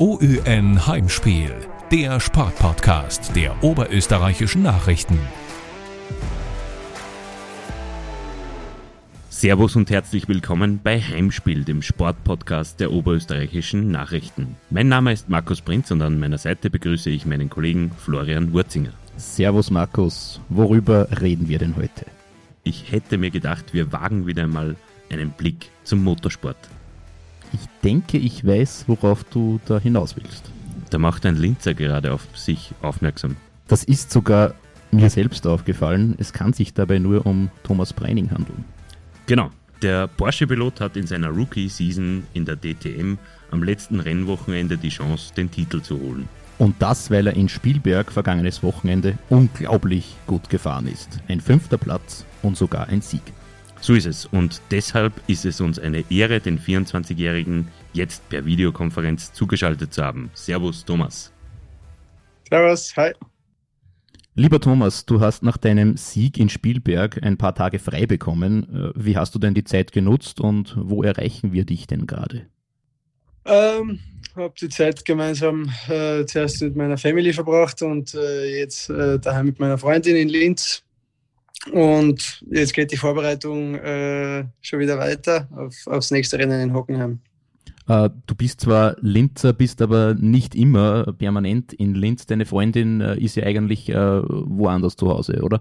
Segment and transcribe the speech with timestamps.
[0.00, 1.52] OÜN Heimspiel,
[1.92, 5.18] der Sportpodcast der oberösterreichischen Nachrichten.
[9.28, 14.56] Servus und herzlich willkommen bei Heimspiel, dem Sportpodcast der oberösterreichischen Nachrichten.
[14.70, 18.94] Mein Name ist Markus Prinz und an meiner Seite begrüße ich meinen Kollegen Florian Wurzinger.
[19.18, 22.06] Servus Markus, worüber reden wir denn heute?
[22.64, 24.76] Ich hätte mir gedacht, wir wagen wieder einmal
[25.10, 26.56] einen Blick zum Motorsport.
[27.52, 30.50] Ich denke, ich weiß, worauf du da hinaus willst.
[30.90, 33.36] Da macht ein Linzer gerade auf sich aufmerksam.
[33.68, 34.54] Das ist sogar
[34.90, 36.14] mir selbst aufgefallen.
[36.18, 38.64] Es kann sich dabei nur um Thomas Breining handeln.
[39.26, 39.50] Genau.
[39.82, 43.14] Der Porsche-Pilot hat in seiner Rookie-Season in der DTM
[43.50, 46.28] am letzten Rennwochenende die Chance, den Titel zu holen.
[46.58, 51.20] Und das, weil er in Spielberg vergangenes Wochenende unglaublich gut gefahren ist.
[51.28, 53.22] Ein fünfter Platz und sogar ein Sieg.
[53.80, 54.26] So ist es.
[54.26, 60.30] Und deshalb ist es uns eine Ehre, den 24-Jährigen jetzt per Videokonferenz zugeschaltet zu haben.
[60.34, 61.32] Servus, Thomas.
[62.48, 63.12] Servus, hi.
[64.34, 68.92] Lieber Thomas, du hast nach deinem Sieg in Spielberg ein paar Tage frei bekommen.
[68.94, 72.46] Äh, wie hast du denn die Zeit genutzt und wo erreichen wir dich denn gerade?
[73.44, 73.98] Ähm,
[74.36, 79.46] habe die Zeit gemeinsam äh, zuerst mit meiner Family verbracht und äh, jetzt äh, daheim
[79.46, 80.82] mit meiner Freundin in Linz.
[81.72, 87.20] Und jetzt geht die Vorbereitung äh, schon wieder weiter auf, aufs nächste Rennen in Hockenheim.
[87.86, 92.24] Äh, du bist zwar Linzer, bist aber nicht immer permanent in Linz.
[92.24, 95.60] Deine Freundin äh, ist ja eigentlich äh, woanders zu Hause, oder?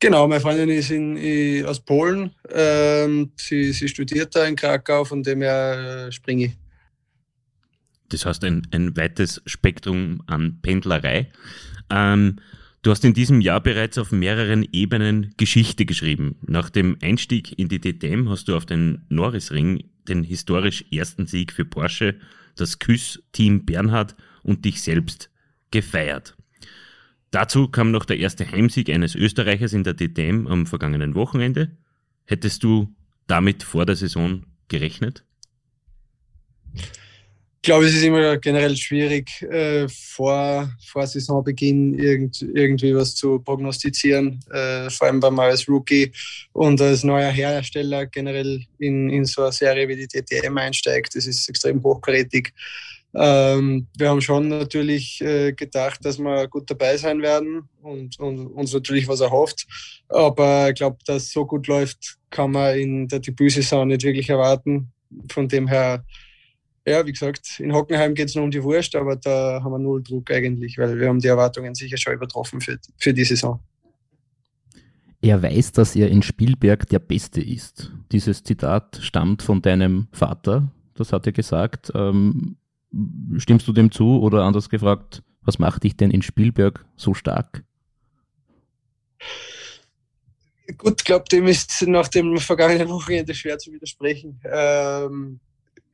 [0.00, 2.32] Genau, meine Freundin ist in, aus Polen.
[2.50, 6.52] Ähm, sie, sie, studiert da in Krakau, von dem her springe ich.
[8.10, 11.30] Das heißt ein, ein weites Spektrum an Pendlerei.
[11.88, 12.36] Ähm,
[12.84, 16.36] Du hast in diesem Jahr bereits auf mehreren Ebenen Geschichte geschrieben.
[16.42, 21.54] Nach dem Einstieg in die DTM hast du auf den Norrisring den historisch ersten Sieg
[21.54, 22.20] für Porsche,
[22.56, 25.30] das KÜS-Team Bernhard und dich selbst
[25.70, 26.36] gefeiert.
[27.30, 31.78] Dazu kam noch der erste Heimsieg eines Österreichers in der DTM am vergangenen Wochenende.
[32.26, 32.94] Hättest du
[33.26, 35.24] damit vor der Saison gerechnet?
[37.64, 43.38] Ich glaube, es ist immer generell schwierig, äh, vor, vor Saisonbeginn irgend, irgendwie was zu
[43.38, 46.12] prognostizieren, äh, vor allem man als Rookie
[46.52, 51.16] und als neuer Hersteller generell in, in so eine Serie wie die DTM einsteigt.
[51.16, 52.52] Das ist extrem hochkarätig.
[53.14, 58.46] Ähm, wir haben schon natürlich äh, gedacht, dass wir gut dabei sein werden und, und
[58.48, 59.66] uns natürlich was erhofft.
[60.10, 64.92] Aber ich glaube, dass so gut läuft, kann man in der Debütsaison nicht wirklich erwarten.
[65.30, 66.04] Von dem her
[66.86, 69.78] ja, wie gesagt, in Hockenheim geht es nur um die Wurst, aber da haben wir
[69.78, 73.60] null Druck eigentlich, weil wir haben die Erwartungen sicher schon übertroffen für, für die Saison.
[75.22, 77.92] Er weiß, dass er in Spielberg der Beste ist.
[78.12, 81.90] Dieses Zitat stammt von deinem Vater, das hat er gesagt.
[81.94, 82.56] Ähm,
[83.38, 87.64] stimmst du dem zu oder anders gefragt, was macht dich denn in Spielberg so stark?
[90.78, 94.40] Gut, ich glaube, dem ist nach dem vergangenen Wochenende schwer zu widersprechen.
[94.44, 95.40] Ähm,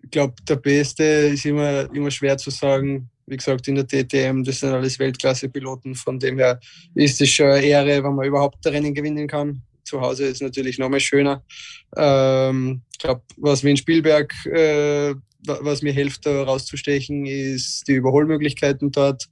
[0.03, 3.11] ich glaube, der Beste ist immer, immer schwer zu sagen.
[3.27, 5.95] Wie gesagt, in der DTM, das sind alles Weltklasse-Piloten.
[5.95, 6.59] Von dem her
[6.95, 9.63] ist es schon eine Ehre, wenn man überhaupt ein Rennen gewinnen kann.
[9.85, 11.45] Zu Hause ist natürlich noch mal schöner.
[11.97, 15.15] Ähm, ich glaube, was wir in Spielberg äh,
[15.47, 19.29] was mir hilft, da rauszustechen, ist die Überholmöglichkeiten dort,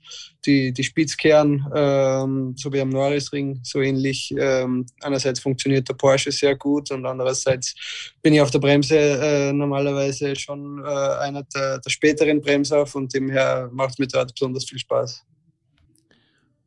[0.47, 4.35] die, die Spitzkehren, ähm, so wie am Norrisring, so ähnlich.
[4.39, 7.75] Ähm, einerseits funktioniert der Porsche sehr gut und andererseits
[8.23, 13.09] bin ich auf der Bremse äh, normalerweise schon äh, einer der, der späteren Bremser, von
[13.09, 15.25] dem her macht es mir dort besonders viel Spaß.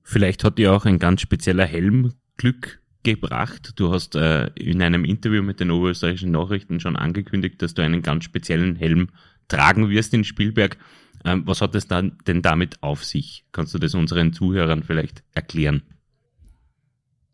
[0.03, 3.73] Vielleicht hat dir auch ein ganz spezieller Helm Glück gebracht.
[3.75, 8.02] Du hast äh, in einem Interview mit den oberösterreichischen Nachrichten schon angekündigt, dass du einen
[8.02, 9.09] ganz speziellen Helm
[9.52, 10.78] tragen wirst in Spielberg.
[11.24, 13.44] Ähm, was hat es dann denn damit auf sich?
[13.52, 15.84] Kannst du das unseren Zuhörern vielleicht erklären?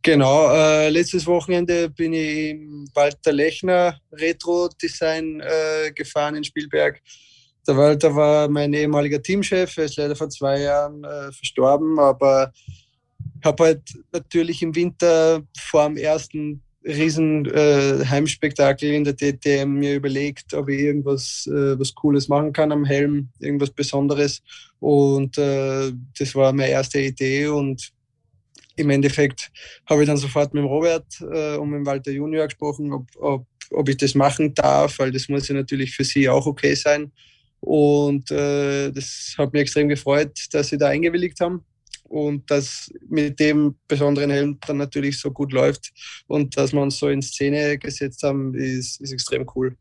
[0.01, 7.01] Genau, äh, letztes Wochenende bin ich im Walter Lechner Retro Design äh, gefahren in Spielberg.
[7.67, 12.53] Der Walter war mein ehemaliger Teamchef, er ist leider vor zwei Jahren äh, verstorben, aber
[13.43, 13.81] habe halt
[14.13, 20.69] natürlich im Winter vor dem ersten riesen äh, Heimspektakel in der DTM mir überlegt, ob
[20.69, 24.41] ich irgendwas äh, was Cooles machen kann am Helm, irgendwas Besonderes.
[24.79, 27.91] Und äh, das war meine erste Idee und
[28.77, 29.51] im Endeffekt
[29.89, 33.07] habe ich dann sofort mit dem Robert äh, und mit dem Walter Junior gesprochen, ob,
[33.19, 36.75] ob, ob ich das machen darf, weil das muss ja natürlich für sie auch okay
[36.75, 37.11] sein.
[37.59, 41.65] Und äh, das hat mich extrem gefreut, dass sie da eingewilligt haben
[42.09, 45.91] und dass mit dem besonderen Helm dann natürlich so gut läuft
[46.27, 49.75] und dass wir uns so in Szene gesetzt haben, ist, ist extrem cool.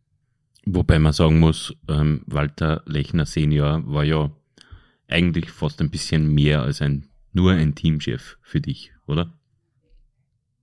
[0.65, 4.31] Wobei man sagen muss, ähm, Walter Lechner Senior war ja
[5.09, 9.33] eigentlich fast ein bisschen mehr als ein nur ein Teamchef für dich, oder?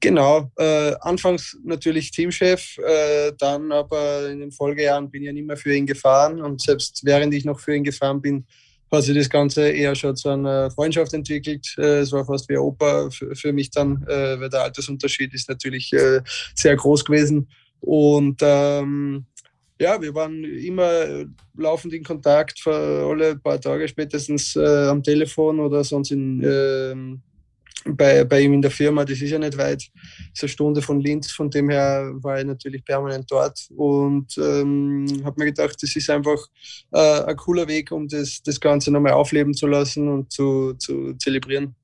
[0.01, 5.48] Genau, äh, anfangs natürlich Teamchef, äh, dann aber in den Folgejahren bin ich ja nicht
[5.48, 8.45] mehr für ihn gefahren und selbst während ich noch für ihn gefahren bin,
[8.94, 11.75] hat sich das Ganze eher schon zu einer Freundschaft entwickelt.
[11.78, 15.92] Äh, es war fast wie Opa für, mich dann, äh, weil der Altersunterschied ist natürlich
[15.94, 16.22] äh,
[16.56, 17.48] sehr groß gewesen
[17.81, 19.25] und ähm,
[19.80, 21.25] ja, wir waren immer
[21.57, 26.95] laufend in Kontakt, alle paar Tage spätestens äh, am Telefon oder sonst in, äh,
[27.86, 29.06] bei, bei ihm in der Firma.
[29.06, 29.84] Das ist ja nicht weit,
[30.34, 31.31] so eine Stunde von Linz.
[31.31, 36.10] Von dem her war ich natürlich permanent dort und ähm, habe mir gedacht, das ist
[36.10, 36.40] einfach
[36.92, 41.14] äh, ein cooler Weg, um das, das Ganze nochmal aufleben zu lassen und zu, zu
[41.16, 41.75] zelebrieren.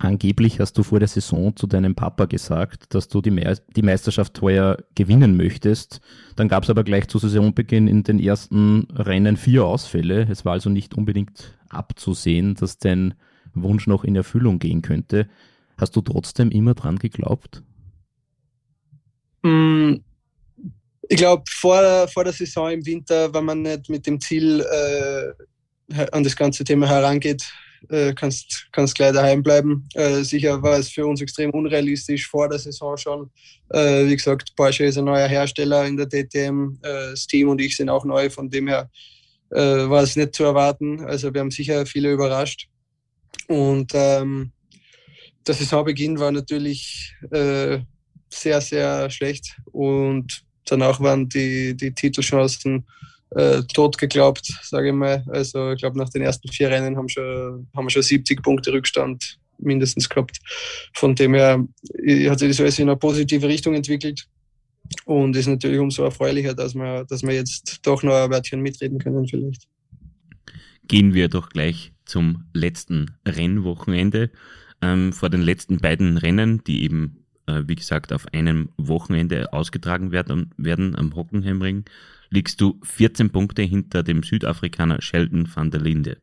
[0.00, 3.82] Angeblich hast du vor der Saison zu deinem Papa gesagt, dass du die, Me die
[3.82, 6.00] Meisterschaft heuer gewinnen möchtest.
[6.36, 10.28] Dann gab es aber gleich zu Saisonbeginn in den ersten Rennen vier Ausfälle.
[10.30, 13.14] Es war also nicht unbedingt abzusehen, dass dein
[13.62, 15.28] Wunsch noch in Erfüllung gehen könnte.
[15.76, 17.62] Hast du trotzdem immer dran geglaubt?
[19.42, 19.94] Mm,
[21.08, 26.04] ich glaube, vor, vor der Saison im Winter, wenn man nicht mit dem Ziel äh,
[26.12, 27.44] an das ganze Thema herangeht,
[27.88, 29.88] äh, kannst, kannst gleich daheim bleiben.
[29.94, 33.30] Äh, sicher war es für uns extrem unrealistisch vor der Saison schon.
[33.70, 36.78] Äh, wie gesagt, Porsche ist ein neuer Hersteller in der DTM.
[36.82, 38.90] Äh, das Team und ich sind auch neu, von dem her
[39.50, 41.00] äh, war es nicht zu erwarten.
[41.04, 42.68] Also wir haben sicher viele überrascht.
[43.48, 44.52] Und ähm,
[45.46, 47.78] der Saisonbeginn war natürlich äh,
[48.28, 49.56] sehr, sehr schlecht.
[49.72, 52.86] Und danach waren die, die Titelchancen
[53.30, 55.24] äh, tot geglaubt, sage ich mal.
[55.28, 58.72] Also ich glaube, nach den ersten vier Rennen haben, schon, haben wir schon 70 Punkte
[58.72, 60.38] Rückstand mindestens gehabt.
[60.94, 61.64] Von dem her
[62.28, 64.26] hat sich das alles in eine positive Richtung entwickelt
[65.04, 68.98] und ist natürlich umso erfreulicher, dass wir, dass wir jetzt doch noch ein Wörtchen mitreden
[68.98, 69.66] können vielleicht.
[70.86, 74.30] Gehen wir doch gleich zum letzten Rennwochenende.
[74.80, 80.10] Ähm, vor den letzten beiden Rennen, die eben, äh, wie gesagt, auf einem Wochenende ausgetragen
[80.10, 81.84] werden, werden am Hockenheimring,
[82.30, 86.18] liegst du 14 Punkte hinter dem Südafrikaner Sheldon van der Linde.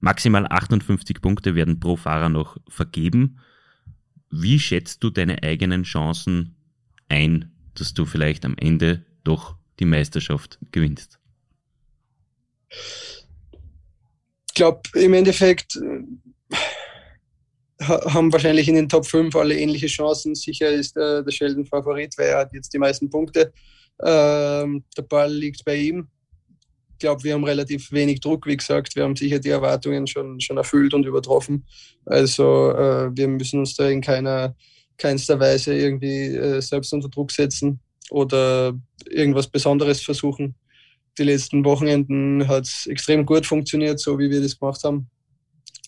[0.00, 3.38] Maximal 58 Punkte werden pro Fahrer noch vergeben.
[4.30, 6.54] Wie schätzt du deine eigenen Chancen
[7.08, 11.18] ein, dass du vielleicht am Ende doch die Meisterschaft gewinnst?
[14.58, 16.56] Ich glaube, im Endeffekt äh,
[17.86, 20.34] haben wahrscheinlich in den Top 5 alle ähnliche Chancen.
[20.34, 23.52] Sicher ist äh, der Sheldon Favorit, weil er hat jetzt die meisten Punkte.
[24.04, 26.08] Ähm, der Ball liegt bei ihm.
[26.90, 28.96] Ich glaube, wir haben relativ wenig Druck, wie gesagt.
[28.96, 31.64] Wir haben sicher die Erwartungen schon, schon erfüllt und übertroffen.
[32.04, 34.56] Also äh, wir müssen uns da in keiner
[34.96, 37.78] keinster Weise irgendwie äh, selbst unter Druck setzen
[38.10, 38.76] oder
[39.08, 40.56] irgendwas Besonderes versuchen.
[41.18, 45.08] Die letzten Wochenenden hat es extrem gut funktioniert, so wie wir das gemacht haben.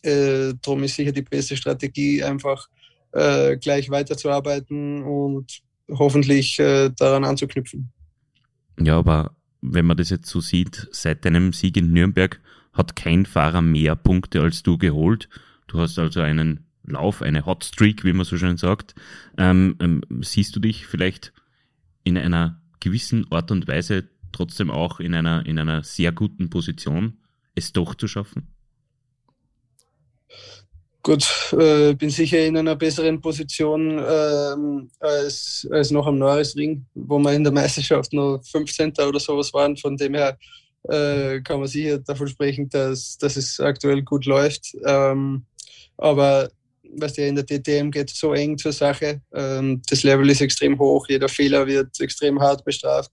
[0.03, 2.69] Äh, darum ist sicher die beste Strategie, einfach
[3.13, 7.93] äh, gleich weiterzuarbeiten und hoffentlich äh, daran anzuknüpfen.
[8.81, 12.41] Ja, aber wenn man das jetzt so sieht, seit deinem Sieg in Nürnberg
[12.73, 15.29] hat kein Fahrer mehr Punkte als du geholt.
[15.67, 18.95] Du hast also einen Lauf, eine Hot Streak, wie man so schön sagt.
[19.37, 21.33] Ähm, ähm, siehst du dich vielleicht
[22.05, 27.19] in einer gewissen Art und Weise trotzdem auch in einer, in einer sehr guten Position,
[27.55, 28.49] es doch zu schaffen?
[31.03, 31.25] Gut,
[31.59, 37.33] äh, bin sicher in einer besseren Position ähm, als, als noch am Norrisring, wo wir
[37.33, 38.93] in der Meisterschaft nur 15.
[39.09, 39.79] oder sowas waren.
[39.79, 40.37] Von dem her
[40.89, 44.77] äh, kann man sicher davon sprechen, dass, dass es aktuell gut läuft.
[44.85, 45.47] Ähm,
[45.97, 46.51] aber
[46.97, 49.23] was ja in der DTM geht so eng zur Sache.
[49.33, 53.13] Ähm, das Level ist extrem hoch, jeder Fehler wird extrem hart bestraft.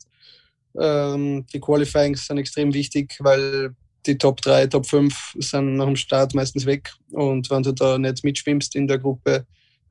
[0.79, 5.95] Ähm, die Qualifyings sind extrem wichtig, weil die Top 3, Top 5 sind nach dem
[5.95, 6.93] Start meistens weg.
[7.11, 9.45] Und wenn du da nicht mitschwimmst in der Gruppe,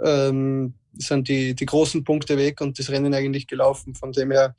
[0.04, 3.94] ähm, sind die, die großen Punkte weg und das Rennen eigentlich gelaufen.
[3.94, 4.54] Von dem her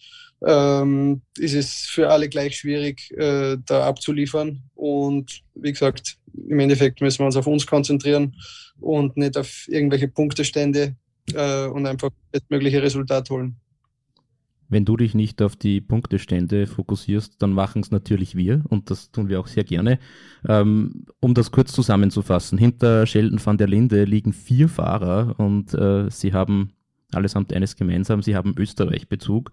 [0.46, 4.64] ähm, ist es für alle gleich schwierig, äh, da abzuliefern.
[4.76, 6.18] Und wie gesagt,
[6.48, 8.36] im Endeffekt müssen wir uns auf uns konzentrieren
[8.80, 10.96] und nicht auf irgendwelche Punktestände
[11.34, 13.56] äh, und einfach das mögliche Resultat holen.
[14.70, 19.12] Wenn du dich nicht auf die Punktestände fokussierst, dann machen es natürlich wir und das
[19.12, 20.00] tun wir auch sehr gerne.
[20.48, 26.10] Ähm, um das kurz zusammenzufassen, hinter Sheldon van der Linde liegen vier Fahrer und äh,
[26.10, 26.74] sie haben
[27.14, 29.52] allesamt eines gemeinsam, sie haben Österreich-Bezug.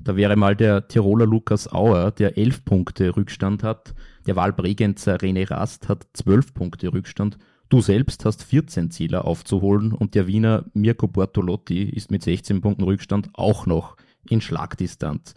[0.00, 3.94] Da wäre mal der Tiroler Lukas Auer, der elf Punkte Rückstand hat.
[4.26, 7.38] Der Wahlbregenzer René Rast hat zwölf Punkte Rückstand.
[7.68, 12.84] Du selbst hast 14 Zieler aufzuholen und der Wiener Mirko Bortolotti ist mit 16 Punkten
[12.84, 13.96] Rückstand auch noch
[14.30, 15.34] in Schlagdistanz.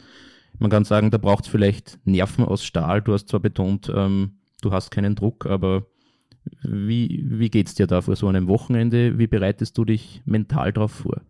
[0.58, 3.02] Man kann sagen, da braucht es vielleicht Nerven aus Stahl.
[3.02, 5.86] Du hast zwar betont, ähm, du hast keinen Druck, aber
[6.64, 9.18] wie, wie geht es dir da vor so einem Wochenende?
[9.18, 11.22] Wie bereitest du dich mental darauf vor?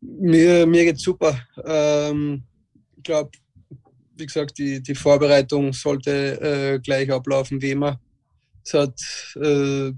[0.00, 1.38] Mir, mir geht super.
[1.64, 2.44] Ähm,
[2.96, 3.30] ich glaube,
[4.16, 8.00] wie gesagt, die, die Vorbereitung sollte äh, gleich ablaufen wie immer.
[8.64, 9.00] Es hat
[9.36, 9.92] äh,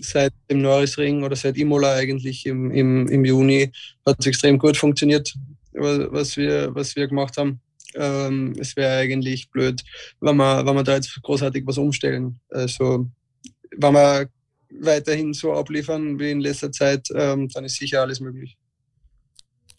[0.00, 3.72] seit dem Norrisring oder seit Imola eigentlich im, im, im Juni
[4.06, 5.34] hat es extrem gut funktioniert,
[5.72, 7.60] was wir, was wir gemacht haben.
[7.94, 9.82] Ähm, es wäre eigentlich blöd,
[10.20, 12.38] wenn wir, wenn wir da jetzt großartig was umstellen.
[12.50, 13.08] Also,
[13.76, 14.28] wenn wir
[14.70, 18.56] weiterhin so abliefern wie in letzter Zeit, ähm, dann ist sicher alles möglich.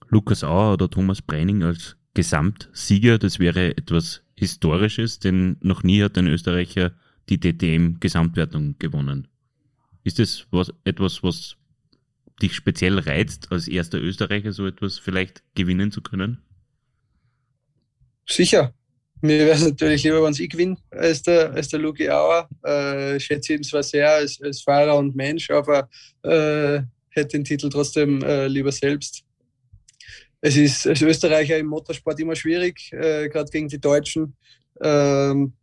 [0.10, 6.18] Lukas Auer oder Thomas Breining als Gesamtsieger, das wäre etwas Historisches, denn noch nie hat
[6.18, 6.94] ein Österreicher
[7.30, 9.28] die DTM-Gesamtwertung gewonnen.
[10.04, 11.56] Ist das was, etwas, was
[12.42, 16.42] dich speziell reizt, als erster Österreicher so etwas vielleicht gewinnen zu können?
[18.26, 18.74] Sicher.
[19.22, 22.48] Mir wäre es natürlich lieber, wenn ich gewinne, als der, als der Luki Auer.
[22.66, 25.90] Äh, ich schätze ihn zwar sehr als, als Fahrer und Mensch, aber
[26.24, 29.24] äh, hätte den Titel trotzdem äh, lieber selbst.
[30.40, 34.38] Es ist als Österreicher im Motorsport immer schwierig, äh, gerade gegen die Deutschen.
[34.82, 35.59] Ähm, äh,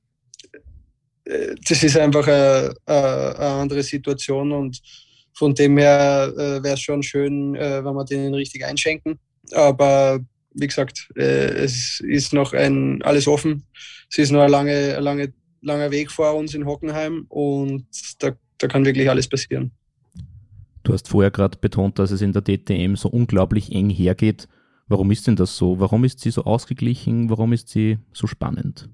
[1.69, 4.81] das ist einfach eine, eine, andere Situation und
[5.33, 9.19] von dem her äh, wäre es schon schön, äh, wenn wir denen richtig einschenken.
[9.53, 10.21] Aber
[10.55, 13.65] wie gesagt, äh, es ist noch ein, alles offen.
[14.11, 17.87] Es ist noch ein lange, lange, langer Weg vor uns in Hockenheim und
[18.21, 19.73] da, da kann wirklich alles passieren.
[20.85, 24.49] Du hast vorher gerade betont, dass es in der DTM so unglaublich eng hergeht.
[24.89, 25.81] Warum ist denn das so?
[25.81, 27.29] Warum ist sie so ausgeglichen?
[27.29, 28.89] Warum ist sie so spannend?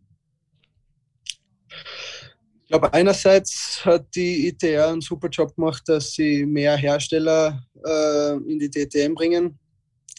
[2.73, 8.33] Ich glaube, einerseits hat die ITR einen super Job gemacht, dass sie mehr Hersteller äh,
[8.51, 9.59] in die DTM bringen.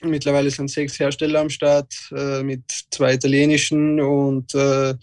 [0.03, 4.93] Mittlerweile sind sechs Hersteller am Start äh, mit zwei italienischen und, äh,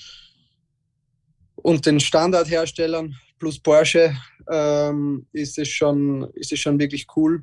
[1.56, 4.14] und den Standardherstellern plus Porsche
[4.48, 7.42] ähm, ist, es schon, ist es schon wirklich cool.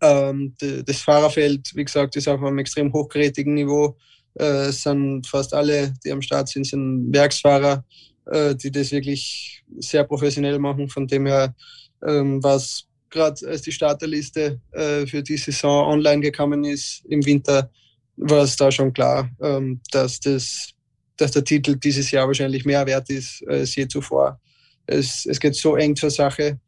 [0.00, 3.98] Ähm, das Fahrerfeld, wie gesagt, ist auf einem extrem hochgerätigen Niveau.
[4.38, 7.84] Äh, es sind fast alle, die am Start sind, sind Werksfahrer,
[8.26, 10.88] äh, die das wirklich sehr professionell machen.
[10.88, 11.54] Von dem her,
[12.06, 17.70] ähm, was gerade als die Starterliste äh, für die Saison online gekommen ist im Winter,
[18.16, 20.70] war es da schon klar, ähm, dass, das,
[21.16, 24.40] dass der Titel dieses Jahr wahrscheinlich mehr wert ist als je zuvor.
[24.86, 26.58] Es, es geht so eng zur Sache.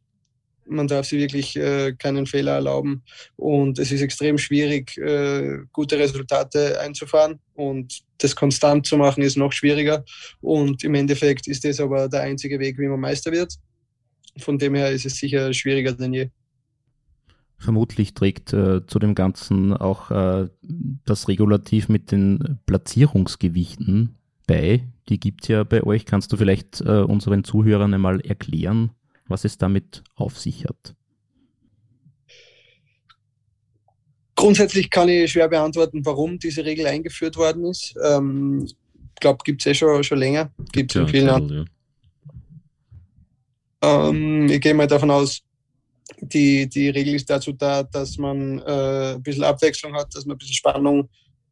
[0.69, 3.03] Man darf sich wirklich äh, keinen Fehler erlauben.
[3.35, 7.39] Und es ist extrem schwierig, äh, gute Resultate einzufahren.
[7.53, 10.03] Und das konstant zu machen, ist noch schwieriger.
[10.41, 13.53] Und im Endeffekt ist das aber der einzige Weg, wie man Meister wird.
[14.37, 16.29] Von dem her ist es sicher schwieriger denn je.
[17.59, 20.47] Vermutlich trägt äh, zu dem Ganzen auch äh,
[21.05, 24.87] das Regulativ mit den Platzierungsgewichten bei.
[25.09, 26.05] Die gibt es ja bei euch.
[26.05, 28.91] Kannst du vielleicht äh, unseren Zuhörern einmal erklären,
[29.27, 30.95] was es damit auf sich hat?
[34.35, 37.95] Grundsätzlich kann ich schwer beantworten, warum diese Regel eingeführt worden ist.
[38.03, 40.51] Ähm, ich glaube, gibt es eh schon, schon länger.
[40.71, 41.69] Gibt es in vielen anderen.
[43.81, 44.09] Ja.
[44.09, 45.41] Ähm, ich gehe mal davon aus,
[46.21, 50.35] die, die Regel ist dazu da, dass man äh, ein bisschen Abwechslung hat, dass man
[50.35, 51.09] ein bisschen Spannung,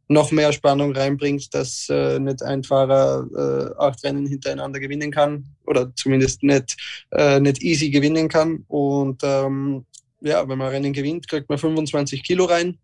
[0.07, 5.45] noch mehr Spannung reinbringt, dass äh, nicht ein Fahrer äh, acht Rennen hintereinander gewinnen kann
[5.65, 6.77] oder zumindest nicht,
[7.11, 8.63] äh, nicht easy gewinnen kann.
[8.67, 9.85] Und ähm,
[10.21, 12.77] ja, wenn man Rennen gewinnt, kriegt man 25 Kilo rein.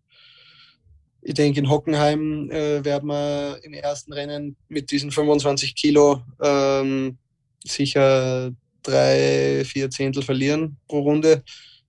[1.22, 7.18] Ich denke, in Hockenheim äh, werden wir im ersten Rennen mit diesen 25 Kilo ähm,
[7.63, 8.51] sicher
[8.82, 11.44] drei, vier Zehntel verlieren pro Runde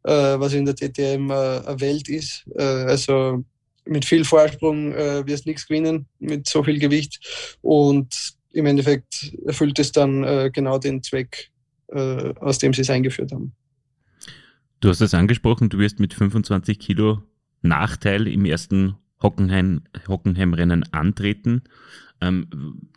[0.04, 2.44] äh, was in der DTM äh, eine Welt ist.
[2.56, 3.44] Äh, also
[3.84, 7.56] mit viel Vorsprung äh, wirst nichts gewinnen mit so viel Gewicht.
[7.62, 11.50] Und im Endeffekt erfüllt es dann äh, genau den Zweck,
[11.88, 13.52] äh, aus dem sie es eingeführt haben.
[14.80, 17.22] Du hast es angesprochen, du wirst mit 25 Kilo
[17.62, 21.62] Nachteil im ersten Hockenheim, Hockenheim-Rennen antreten.
[22.20, 22.48] Ähm,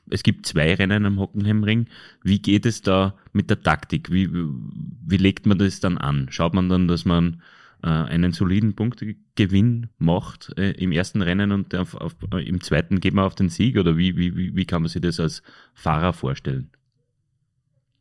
[0.09, 1.87] es gibt zwei Rennen am Hockenheimring.
[2.23, 4.11] Wie geht es da mit der Taktik?
[4.11, 6.27] Wie, wie legt man das dann an?
[6.29, 7.41] Schaut man dann, dass man
[7.83, 12.99] äh, einen soliden Punktegewinn macht äh, im ersten Rennen und auf, auf, äh, im zweiten
[12.99, 13.77] geht man auf den Sieg?
[13.77, 15.41] Oder wie, wie, wie kann man sich das als
[15.73, 16.71] Fahrer vorstellen?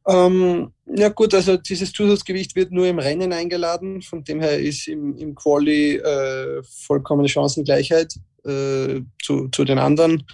[0.07, 4.03] Ähm, ja gut, also dieses Zusatzgewicht wird nur im Rennen eingeladen.
[4.03, 8.15] Von dem her ist im, im Quali äh, vollkommene Chancengleichheit
[8.45, 10.25] äh, zu, zu den anderen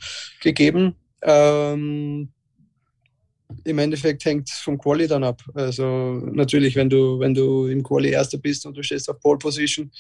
[0.41, 0.97] gegeben.
[1.23, 2.31] Ähm,
[3.65, 5.43] im Endeffekt hängt es vom Quali dann ab.
[5.55, 5.85] Also
[6.33, 9.91] natürlich, wenn du, wenn du im Quali Erster bist und du stehst auf Pole Position,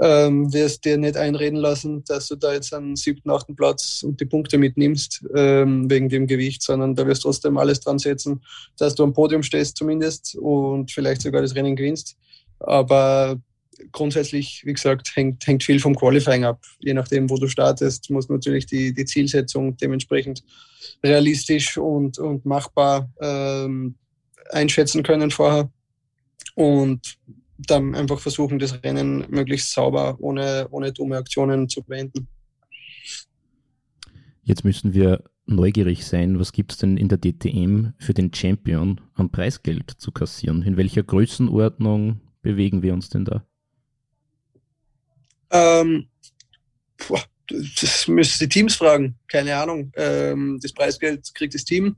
[0.00, 4.20] ähm, wirst dir nicht einreden lassen, dass du da jetzt einen siebten, achten Platz und
[4.20, 8.42] die Punkte mitnimmst ähm, wegen dem Gewicht, sondern da wirst du trotzdem alles dran setzen,
[8.78, 12.16] dass du am Podium stehst zumindest und vielleicht sogar das Rennen gewinnst.
[12.58, 13.40] Aber
[13.90, 16.62] grundsätzlich, wie gesagt, hängt, hängt viel vom Qualifying ab.
[16.78, 20.44] Je nachdem, wo du startest, muss natürlich die, die Zielsetzung dementsprechend
[21.02, 23.96] realistisch und, und machbar ähm,
[24.50, 25.70] einschätzen können vorher.
[26.54, 27.18] Und
[27.58, 32.28] dann einfach versuchen, das Rennen möglichst sauber, ohne, ohne dumme Aktionen zu beenden.
[34.42, 39.00] Jetzt müssen wir neugierig sein, was gibt es denn in der DTM für den Champion
[39.14, 40.62] an Preisgeld zu kassieren?
[40.62, 43.46] In welcher Größenordnung bewegen wir uns denn da?
[45.52, 46.08] Ähm,
[47.06, 49.16] boah, das müssen die Teams fragen.
[49.28, 49.92] Keine Ahnung.
[49.96, 51.96] Ähm, das Preisgeld kriegt das Team.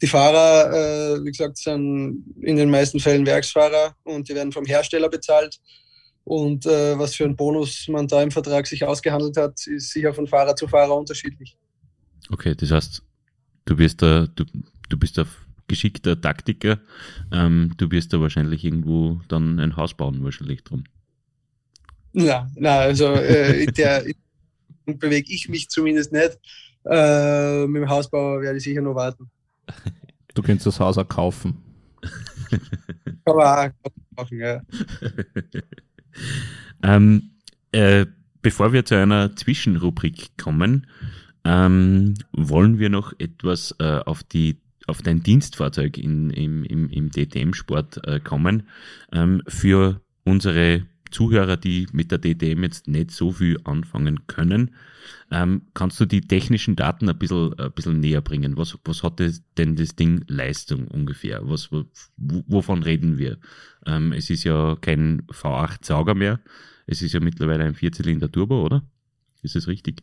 [0.00, 4.64] Die Fahrer, äh, wie gesagt, sind in den meisten Fällen Werksfahrer und die werden vom
[4.64, 5.60] Hersteller bezahlt.
[6.24, 10.14] Und äh, was für einen Bonus man da im Vertrag sich ausgehandelt hat, ist sicher
[10.14, 11.56] von Fahrer zu Fahrer unterschiedlich.
[12.30, 13.02] Okay, das heißt,
[13.64, 14.44] du bist da, du,
[14.88, 15.26] du bist ein
[15.66, 16.80] geschickter Taktiker.
[17.32, 20.84] Ähm, du wirst da wahrscheinlich irgendwo dann ein Haus bauen, wahrscheinlich drum.
[22.12, 24.04] Na, na also äh, der
[24.86, 26.38] bewege ich mich zumindest nicht.
[26.84, 29.30] Äh, mit dem Hausbau werde ich sicher noch warten.
[30.34, 31.58] Du könntest das Haus auch kaufen.
[33.24, 34.60] Kann man auch kaufen, ja.
[36.82, 37.30] ähm,
[37.70, 38.06] äh,
[38.42, 40.86] bevor wir zu einer Zwischenrubrik kommen,
[41.44, 47.10] ähm, wollen wir noch etwas äh, auf die auf dein Dienstfahrzeug in, im, im, im
[47.10, 48.68] DTM-Sport äh, kommen.
[49.12, 54.74] Ähm, für unsere Zuhörer, die mit der DTM jetzt nicht so viel anfangen können,
[55.30, 58.56] ähm, kannst du die technischen Daten ein bisschen, ein bisschen näher bringen?
[58.56, 61.40] Was, was hat das, denn das Ding Leistung ungefähr?
[61.44, 61.70] Was,
[62.16, 63.38] wovon reden wir?
[63.86, 66.40] Ähm, es ist ja kein V8-Sauger mehr.
[66.86, 68.82] Es ist ja mittlerweile ein Vierzylinder-Turbo, oder?
[69.42, 70.02] Ist das richtig?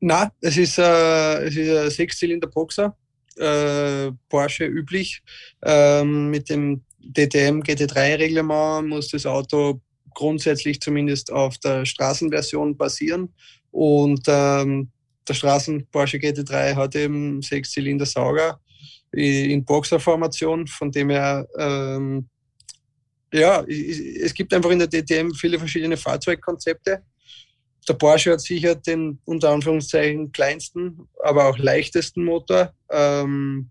[0.00, 2.96] Na, es ist, äh, es ist ein Sechszylinder-Boxer.
[3.36, 5.22] Äh, Porsche üblich.
[5.62, 9.80] Ähm, mit dem DTM GT3-Reglement muss das Auto
[10.14, 13.34] grundsätzlich zumindest auf der Straßenversion basieren.
[13.70, 14.90] Und ähm,
[15.28, 18.60] der Straßen Porsche GT3 hat eben Sechszylinder Sauger
[19.12, 22.28] in Boxerformation, von dem her ähm,
[23.34, 27.02] ja, es gibt einfach in der DTM viele verschiedene Fahrzeugkonzepte.
[27.88, 32.72] Der Porsche hat sicher den unter Anführungszeichen kleinsten, aber auch leichtesten Motor.
[32.90, 33.70] Ähm,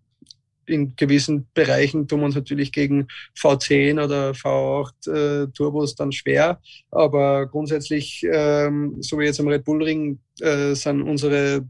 [0.65, 6.61] in gewissen Bereichen tun wir uns natürlich gegen V10 oder V8 äh, Turbos dann schwer.
[6.91, 11.65] Aber grundsätzlich, ähm, so wie jetzt am Red Bull Ring, äh, sind unsere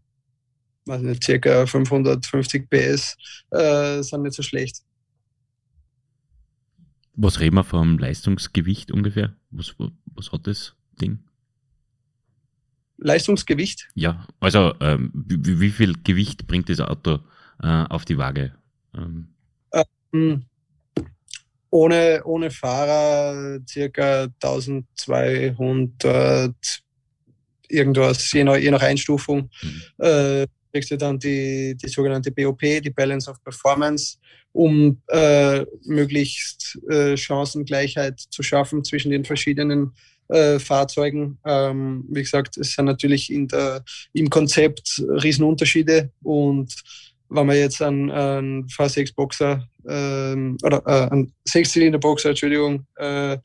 [0.86, 3.18] weiß nicht, circa 550 PS
[3.52, 4.82] äh, sind nicht so schlecht.
[7.16, 9.36] Was reden wir vom Leistungsgewicht ungefähr?
[9.52, 9.76] Was,
[10.06, 11.20] was hat das Ding?
[12.98, 13.90] Leistungsgewicht?
[13.96, 17.20] Ja, also ähm, wie, wie, viel Gewicht bringt das Auto
[17.62, 18.56] äh, auf die Waage?
[18.96, 19.28] Ähm.
[20.14, 20.46] Ähm,
[21.70, 26.54] ohne, ohne Fahrer circa 1200
[27.68, 29.50] irgendwas, je nach, je nach Einstufung.
[29.62, 29.82] Mhm.
[29.98, 34.18] Äh, kriegst du dann die, die sogenannte BOP, die Balance of Performance,
[34.52, 39.94] um äh, möglichst äh, Chancengleichheit zu schaffen zwischen den verschiedenen
[40.30, 41.38] äh, Fahrzeugen.
[41.46, 46.74] Ähm, wie gesagt, es sind natürlich in der, im Konzept Riesenunterschiede und
[47.34, 53.38] wenn man jetzt einen, einen V6-Boxer ähm, oder äh, einen Sechszylinder-Boxer, Entschuldigung, äh,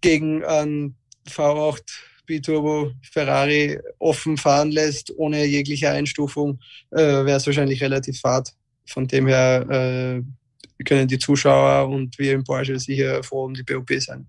[0.00, 0.96] gegen einen
[1.28, 1.82] V8
[2.26, 6.60] Biturbo Ferrari offen fahren lässt, ohne jegliche Einstufung,
[6.90, 8.52] äh, wäre es wahrscheinlich relativ fad.
[8.86, 13.62] Von dem her äh, können die Zuschauer und wir im Porsche sicher froh um die
[13.62, 14.28] BOP sein.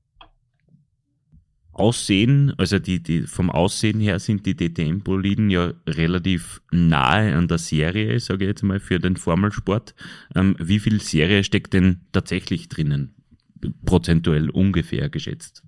[1.74, 7.60] Aussehen, also die, die, vom Aussehen her sind die DTM-Boliden ja relativ nahe an der
[7.60, 9.96] Serie, sage ich jetzt mal, für den Formelsport.
[10.36, 13.16] Ähm, wie viel Serie steckt denn tatsächlich drinnen?
[13.86, 15.64] Prozentuell ungefähr geschätzt?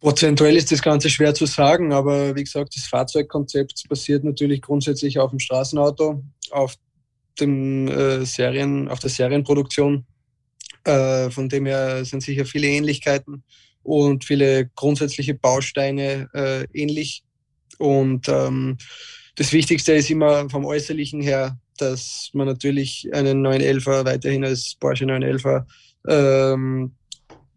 [0.00, 5.18] Prozentuell ist das Ganze schwer zu sagen, aber wie gesagt, das Fahrzeugkonzept basiert natürlich grundsätzlich
[5.18, 6.74] auf dem Straßenauto, auf
[7.40, 10.04] dem äh, Serien, auf der Serienproduktion
[10.84, 13.42] äh, von dem her sind sicher viele Ähnlichkeiten
[13.82, 17.22] und viele grundsätzliche Bausteine äh, ähnlich.
[17.78, 18.78] Und ähm,
[19.36, 25.04] das Wichtigste ist immer vom Äußerlichen her, dass man natürlich einen 911er weiterhin als Porsche
[25.04, 25.64] 911er
[26.08, 26.92] ähm,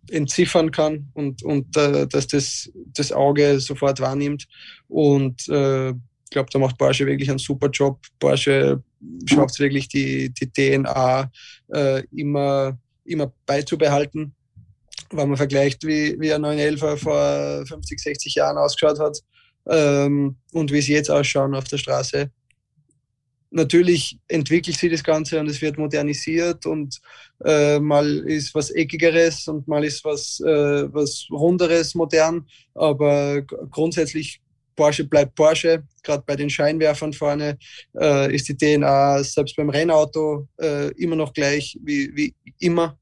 [0.09, 4.47] entziffern kann und, und äh, dass das das Auge sofort wahrnimmt.
[4.87, 7.99] Und äh, ich glaube, da macht Porsche wirklich einen super Job.
[8.19, 8.81] Porsche
[9.25, 11.31] schafft es wirklich, die, die DNA
[11.73, 14.35] äh, immer, immer beizubehalten.
[15.09, 19.19] Wenn man vergleicht, wie, wie ein 911 vor 50, 60 Jahren ausgeschaut hat
[19.67, 22.29] ähm, und wie sie jetzt ausschauen auf der Straße.
[23.49, 26.99] Natürlich entwickelt sich das Ganze und es wird modernisiert und
[27.45, 34.41] äh, mal ist was Eckigeres und mal ist was, äh, was Runderes modern, aber grundsätzlich
[34.77, 35.83] Porsche bleibt Porsche.
[36.03, 37.57] Gerade bei den Scheinwerfern vorne
[37.99, 42.97] äh, ist die DNA selbst beim Rennauto äh, immer noch gleich wie, wie immer.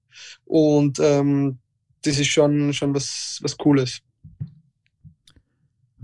[0.46, 1.60] Und ähm,
[2.02, 4.02] das ist schon, schon was, was Cooles.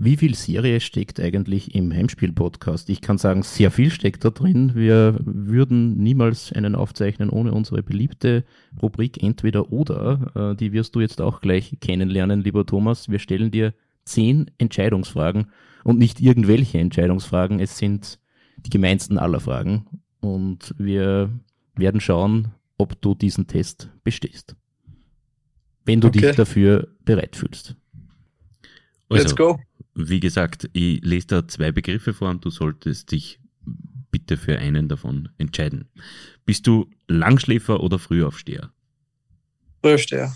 [0.04, 2.90] Wie viel Serie steckt eigentlich im Heimspiel-Podcast?
[2.90, 4.72] Ich kann sagen, sehr viel steckt da drin.
[4.74, 8.44] Wir würden niemals einen aufzeichnen ohne unsere beliebte
[8.82, 10.32] Rubrik Entweder oder.
[10.34, 13.08] Äh, die wirst du jetzt auch gleich kennenlernen, lieber Thomas.
[13.10, 15.50] Wir stellen dir zehn Entscheidungsfragen
[15.84, 17.60] und nicht irgendwelche Entscheidungsfragen.
[17.60, 18.18] Es sind
[18.56, 19.86] die gemeinsten aller Fragen
[20.20, 21.30] und wir
[21.74, 24.56] werden schauen, ob du diesen Test bestehst.
[25.84, 26.20] Wenn du okay.
[26.20, 27.76] dich dafür bereit fühlst.
[29.08, 29.60] Also, Let's go.
[29.94, 33.40] Wie gesagt, ich lese da zwei Begriffe vor und du solltest dich
[34.10, 35.88] bitte für einen davon entscheiden.
[36.44, 38.72] Bist du Langschläfer oder Frühaufsteher?
[39.82, 40.34] Frühaufsteher.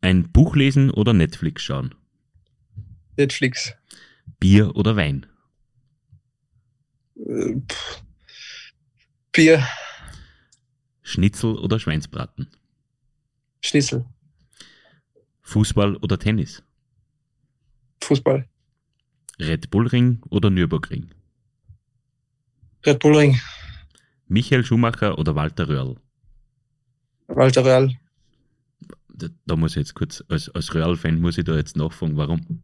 [0.00, 1.94] Ein Buch lesen oder Netflix schauen?
[3.18, 3.74] Netflix.
[4.38, 5.26] Bier oder Wein?
[9.32, 9.66] Bier.
[11.02, 12.48] Schnitzel oder Schweinsbraten?
[13.60, 14.06] Schnitzel.
[15.42, 16.62] Fußball oder Tennis?
[18.02, 18.48] Fußball.
[19.40, 21.10] Red Bull Ring oder Nürburgring?
[22.86, 23.40] Red Bull Ring.
[24.28, 25.96] Michael Schumacher oder Walter Röhrl?
[27.26, 27.96] Walter Röhrl.
[29.08, 32.62] Da, da, muss ich jetzt kurz, als, als Röhrl-Fan muss ich da jetzt nachfragen, warum?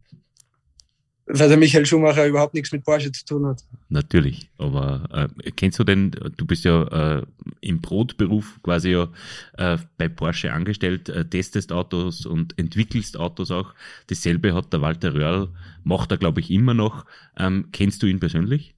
[1.27, 3.63] Weil der Michael Schumacher überhaupt nichts mit Porsche zu tun hat.
[3.89, 7.23] Natürlich, aber äh, kennst du denn, du bist ja äh,
[7.61, 9.09] im Brotberuf quasi ja
[9.57, 13.73] äh, bei Porsche angestellt, äh, testest Autos und entwickelst Autos auch.
[14.07, 15.49] Dasselbe hat der Walter Röhrl,
[15.83, 17.05] macht er glaube ich immer noch.
[17.37, 18.75] Ähm, kennst du ihn persönlich?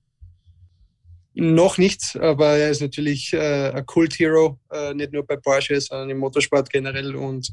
[1.39, 6.10] Noch nicht, aber er ist natürlich äh, ein Kult-Hero, äh, nicht nur bei Porsche, sondern
[6.10, 7.51] im Motorsport generell und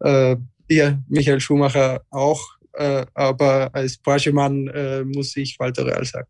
[0.00, 0.36] äh,
[0.68, 6.28] ja, Michael Schumacher auch äh, aber als Porsche-Mann äh, muss ich Walter Real sagen.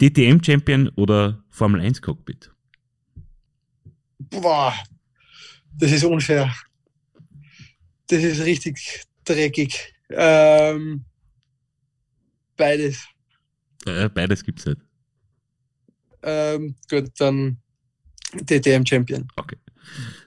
[0.00, 2.52] DTM-Champion oder Formel 1-Cockpit?
[4.18, 4.74] Boah,
[5.76, 6.54] das ist unfair.
[8.06, 9.92] Das ist richtig dreckig.
[10.10, 11.04] Ähm,
[12.56, 13.06] beides.
[13.86, 14.80] Äh, beides gibt es nicht.
[16.22, 17.58] Ähm, gut, dann
[18.34, 19.28] DTM-Champion.
[19.36, 19.56] Okay.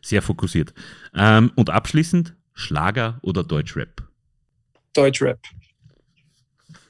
[0.01, 0.73] Sehr fokussiert.
[1.15, 4.11] Ähm, und abschließend Schlager oder Deutschrap?
[4.93, 5.39] Deutschrap.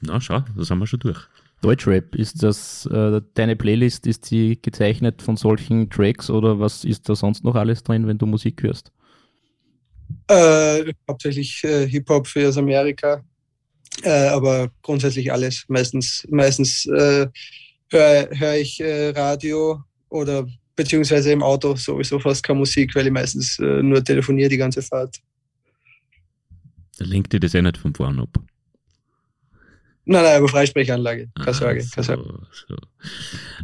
[0.00, 1.28] Na, schau, da sind wir schon durch.
[1.62, 7.08] Deutschrap, ist das äh, deine Playlist, ist die gezeichnet von solchen Tracks oder was ist
[7.08, 8.90] da sonst noch alles drin, wenn du Musik hörst?
[10.26, 13.22] Äh, hauptsächlich äh, Hip-Hop für aus Amerika,
[14.02, 15.64] äh, aber grundsätzlich alles.
[15.68, 17.28] Meistens, meistens äh,
[17.90, 23.12] höre hör ich äh, Radio oder beziehungsweise im Auto sowieso fast keine Musik, weil ich
[23.12, 25.20] meistens nur telefoniere die ganze Fahrt.
[26.98, 28.38] Da lenkt dir das eh nicht vom Fahren ab.
[30.04, 31.30] Nein, nein, aber Freisprechanlage.
[31.36, 31.86] Keine ah, Sorge.
[31.94, 32.46] Keine Sorge.
[32.68, 32.76] So.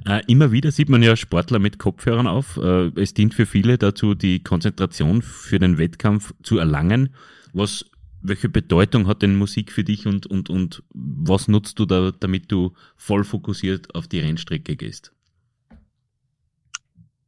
[0.06, 2.56] Äh, immer wieder sieht man ja Sportler mit Kopfhörern auf.
[2.58, 7.14] Äh, es dient für viele dazu, die Konzentration für den Wettkampf zu erlangen.
[7.52, 7.84] Was,
[8.22, 12.52] welche Bedeutung hat denn Musik für dich und, und, und was nutzt du da, damit
[12.52, 15.12] du voll fokussiert auf die Rennstrecke gehst?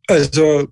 [0.06, 0.68] Also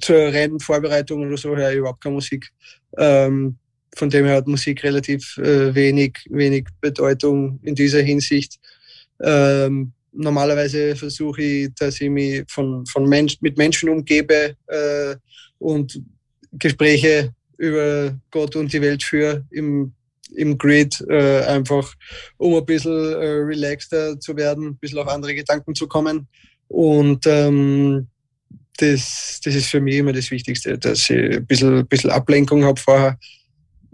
[0.00, 2.52] zur Rennvorbereitung oder so höre ich überhaupt keine Musik.
[2.96, 3.58] Ähm,
[3.96, 8.58] von dem her hat Musik relativ äh, wenig, wenig Bedeutung in dieser Hinsicht.
[9.20, 15.16] Ähm, normalerweise versuche ich, dass ich mich von, von Mensch, mit Menschen umgebe äh,
[15.58, 16.00] und
[16.52, 19.92] Gespräche über Gott und die Welt führe im,
[20.34, 21.94] im Grid, äh, einfach
[22.36, 26.28] um ein bisschen äh, relaxter zu werden, ein bisschen auf andere Gedanken zu kommen.
[26.68, 28.08] Und ähm,
[28.76, 32.64] das, das ist für mich immer das Wichtigste, dass ich ein bisschen, ein bisschen Ablenkung
[32.64, 33.18] habe vorher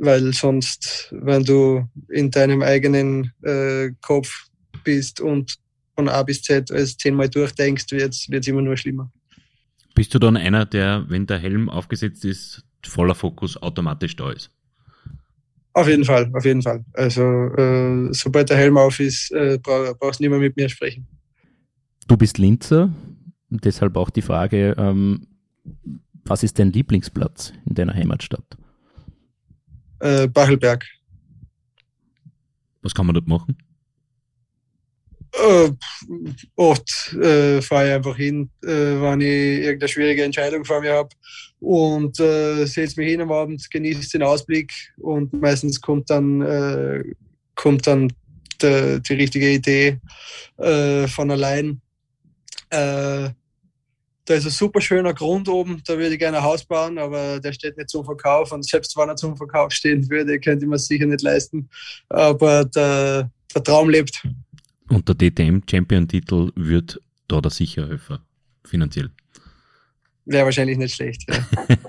[0.02, 4.48] weil sonst, wenn du in deinem eigenen äh, Kopf
[4.82, 5.54] bist und
[5.94, 9.12] von A bis Z alles zehnmal durchdenkst, wird es immer nur schlimmer.
[9.94, 14.50] Bist du dann einer, der, wenn der Helm aufgesetzt ist, voller Fokus automatisch da ist?
[15.72, 16.84] Auf jeden Fall, auf jeden Fall.
[16.94, 21.06] Also äh, sobald der Helm auf ist, äh, brauchst du nicht mehr mit mir sprechen.
[22.08, 22.92] Du bist Linzer,
[23.50, 25.28] deshalb auch die Frage, ähm,
[26.24, 28.58] was ist dein Lieblingsplatz in deiner Heimatstadt?
[30.02, 30.84] Äh, Bachelberg.
[32.82, 33.56] Was kann man dort machen?
[35.32, 35.70] Äh,
[36.56, 41.08] oft äh, fahre ich einfach hin, äh, wenn ich irgendeine schwierige Entscheidung vor mir habe
[41.60, 47.02] und äh, setze mich hin am Abend, genieße den Ausblick und meistens kommt dann, äh,
[47.54, 48.12] kommt dann
[48.60, 50.00] de, die richtige Idee
[50.58, 51.80] äh, von allein.
[52.68, 53.30] Äh,
[54.24, 57.40] da ist ein super schöner Grund oben, da würde ich gerne ein Haus bauen, aber
[57.40, 60.70] der steht nicht zum Verkauf und selbst wenn er zum Verkauf stehen würde, könnte ich
[60.70, 61.68] mir sicher nicht leisten.
[62.08, 64.26] Aber der, der Traum lebt.
[64.88, 68.18] Und der DTM-Champion-Titel wird da der sicher helfen,
[68.64, 69.10] finanziell.
[70.24, 71.24] Wäre wahrscheinlich nicht schlecht.
[71.28, 71.44] Ja.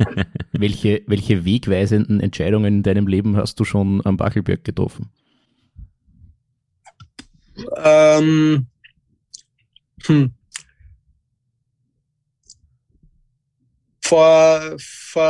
[0.53, 5.11] welche, welche wegweisenden Entscheidungen in deinem Leben hast du schon am Bachelberg getroffen?
[7.77, 8.65] Ähm,
[10.05, 10.33] hm.
[14.13, 15.23] Vor, vor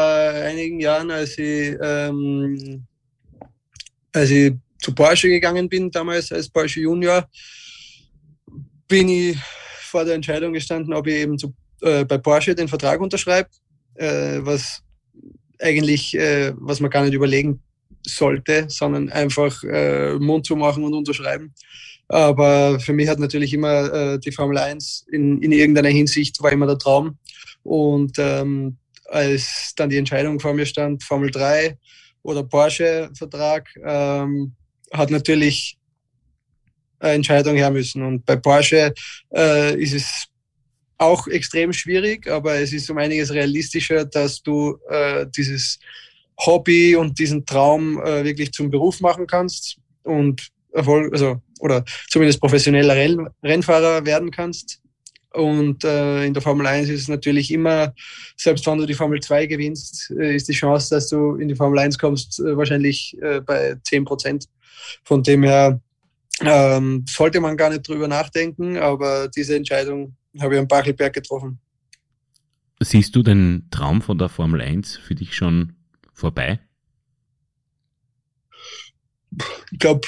[0.49, 2.85] einigen Jahren, als ich, ähm,
[4.11, 7.25] als ich zu Porsche gegangen bin, damals als Porsche Junior,
[8.89, 9.37] bin ich
[9.83, 13.49] vor der Entscheidung gestanden, ob ich eben zu, äh, bei Porsche den Vertrag unterschreibe,
[13.95, 14.81] äh, was
[15.61, 17.61] eigentlich, äh, was man gar nicht überlegen
[18.05, 21.53] sollte, sondern einfach äh, Mund zu machen und unterschreiben.
[22.09, 26.51] Aber für mich hat natürlich immer äh, die Formel 1 in, in irgendeiner Hinsicht war
[26.51, 27.17] immer der Traum.
[27.63, 31.77] Und ähm, als dann die Entscheidung vor mir stand, Formel 3
[32.23, 34.53] oder Porsche-Vertrag, ähm,
[34.91, 35.77] hat natürlich
[36.99, 38.03] eine Entscheidung her müssen.
[38.03, 38.93] Und bei Porsche
[39.33, 40.27] äh, ist es
[40.97, 45.79] auch extrem schwierig, aber es ist um einiges realistischer, dass du äh, dieses
[46.39, 52.39] Hobby und diesen Traum äh, wirklich zum Beruf machen kannst und Erfolg, also oder zumindest
[52.39, 54.79] professioneller Renn Rennfahrer werden kannst.
[55.33, 57.93] Und äh, in der Formel 1 ist es natürlich immer,
[58.37, 61.55] selbst wenn du die Formel 2 gewinnst, äh, ist die Chance, dass du in die
[61.55, 64.45] Formel 1 kommst, äh, wahrscheinlich äh, bei 10 Prozent.
[65.03, 65.81] Von dem her
[66.41, 71.59] ähm, sollte man gar nicht drüber nachdenken, aber diese Entscheidung habe ich am Bachelberg getroffen.
[72.79, 75.73] Siehst du den Traum von der Formel 1 für dich schon
[76.13, 76.59] vorbei?
[79.71, 80.07] Ich glaube,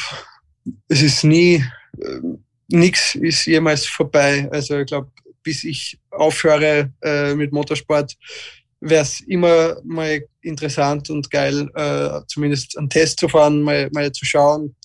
[0.87, 1.63] es ist nie,
[1.99, 2.19] äh,
[2.67, 4.49] nichts ist jemals vorbei.
[4.51, 5.11] Also ich glaube,
[5.45, 8.17] bis ich aufhöre äh, mit Motorsport,
[8.81, 14.11] wäre es immer mal interessant und geil, äh, zumindest einen Test zu fahren, mal, mal
[14.11, 14.75] zu schauen,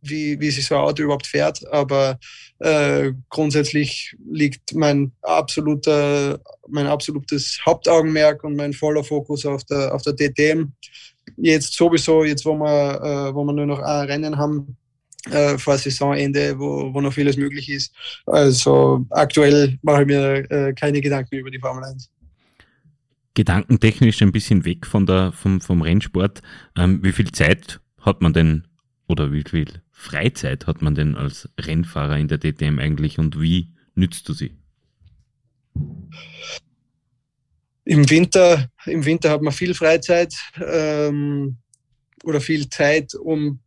[0.00, 1.60] wie, wie sich so ein Auto überhaupt fährt.
[1.72, 2.18] Aber
[2.60, 10.02] äh, grundsätzlich liegt mein absoluter, mein absolutes Hauptaugenmerk und mein voller Fokus auf der, auf
[10.02, 10.72] der DTM.
[11.36, 14.76] Jetzt sowieso, jetzt wo wir, äh, wo wir nur noch ein Rennen haben,
[15.30, 17.94] äh, vor Saisonende, wo, wo noch vieles möglich ist.
[18.26, 22.10] Also aktuell mache ich mir äh, keine Gedanken über die Formel 1.
[23.34, 26.42] Gedankentechnisch ein bisschen weg von der, vom, vom Rennsport.
[26.76, 28.66] Ähm, wie viel Zeit hat man denn
[29.08, 33.70] oder wie viel Freizeit hat man denn als Rennfahrer in der DTM eigentlich und wie
[33.94, 34.56] nützt du sie?
[37.84, 41.58] Im Winter, im Winter hat man viel Freizeit ähm,
[42.24, 43.60] oder viel Zeit, um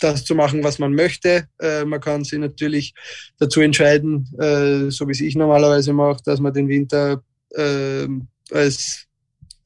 [0.00, 1.48] das zu machen, was man möchte.
[1.60, 2.94] Äh, man kann sich natürlich
[3.38, 7.22] dazu entscheiden, äh, so wie es ich normalerweise mache, dass man den Winter
[7.54, 8.06] äh,
[8.50, 9.08] als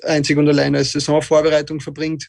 [0.05, 2.29] einzig und allein als Saisonvorbereitung verbringt.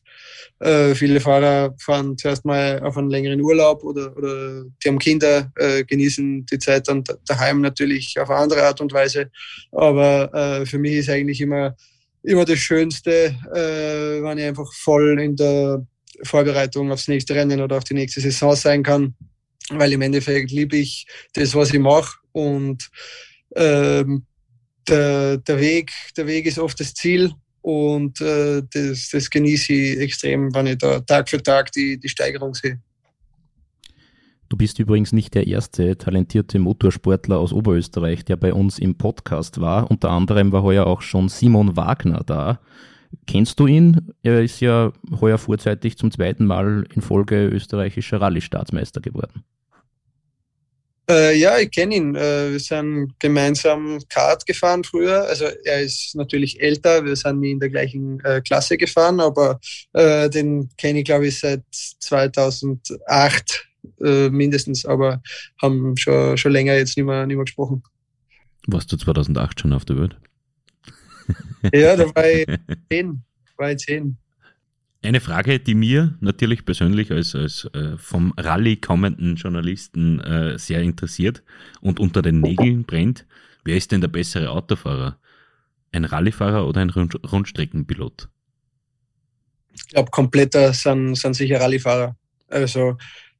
[0.60, 5.52] Äh, viele Fahrer fahren zuerst mal auf einen längeren Urlaub oder, oder die haben Kinder,
[5.56, 9.32] äh, genießen die Zeit dann daheim natürlich auf eine andere Art und Weise.
[9.72, 11.76] Aber äh, für mich ist eigentlich immer,
[12.22, 15.86] immer das Schönste, äh, wenn ich einfach voll in der
[16.24, 19.16] Vorbereitung aufs nächste Rennen oder auf die nächste Saison sein kann,
[19.70, 22.90] weil im Endeffekt liebe ich das, was ich mache und
[23.56, 24.26] ähm,
[24.88, 27.32] der, der, Weg, der Weg ist oft das Ziel
[27.62, 32.10] und äh, das, das genieße ich extrem, wenn ich da Tag für Tag die, die
[32.10, 32.80] Steigerung sehe.
[34.50, 39.60] Du bist übrigens nicht der erste talentierte Motorsportler aus Oberösterreich, der bei uns im Podcast
[39.60, 39.90] war.
[39.90, 42.60] Unter anderem war heuer auch schon Simon Wagner da.
[43.28, 44.13] Kennst du ihn?
[44.23, 49.43] Er ist ja heuer vorzeitig zum zweiten Mal in Folge österreichischer Rallye-Staatsmeister geworden.
[51.10, 52.15] Äh, ja, ich kenne ihn.
[52.15, 55.28] Äh, wir sind gemeinsam Kart gefahren früher.
[55.28, 59.60] Also er ist natürlich älter, wir sind nie in der gleichen äh, Klasse gefahren, aber
[59.91, 63.67] äh, den kenne ich, glaube ich, seit 2008
[64.02, 65.21] äh, mindestens, aber
[65.62, 67.84] haben schon, schon länger jetzt nicht mehr, nicht mehr gesprochen.
[68.67, 70.15] Warst du 2008 schon auf der Welt?
[71.73, 72.45] Ja, da war ich
[72.91, 73.23] zehn.
[73.58, 74.17] War ich zehn.
[75.04, 80.82] Eine Frage, die mir natürlich persönlich als, als äh, vom Rallye kommenden Journalisten äh, sehr
[80.82, 81.43] interessiert
[81.82, 83.26] und unter den Nägeln brennt,
[83.65, 85.17] wer ist denn der bessere Autofahrer?
[85.91, 88.30] Ein Rallyefahrer oder ein Rund Rundstreckenpilot?
[89.73, 92.15] Ich glaube, kompletter sind, sind sicher Rallyefahrer.
[92.47, 92.97] Also,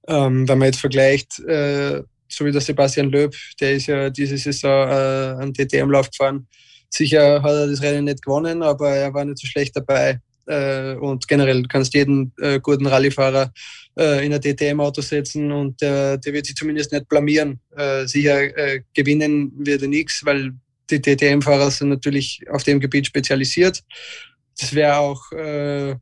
[0.08, 4.38] ähm, wenn man jetzt vergleicht, äh, so wie der Sebastian Löb, der ist ja diese
[4.38, 6.48] Saison äh, einen DTM-Lauf gefahren.
[6.94, 10.20] Sicher hat er das Rennen nicht gewonnen, aber er war nicht so schlecht dabei.
[10.46, 13.52] Äh, und generell kannst jeden äh, guten Rallyefahrer
[13.98, 17.60] äh, in ein DTM-Auto setzen und der, wird sich zumindest nicht blamieren.
[18.06, 20.52] Sicher gewinnen wird er nichts, weil
[20.90, 23.82] die DTM-Fahrer sind natürlich auf dem Gebiet spezialisiert.
[24.60, 25.96] Das wäre auch äh,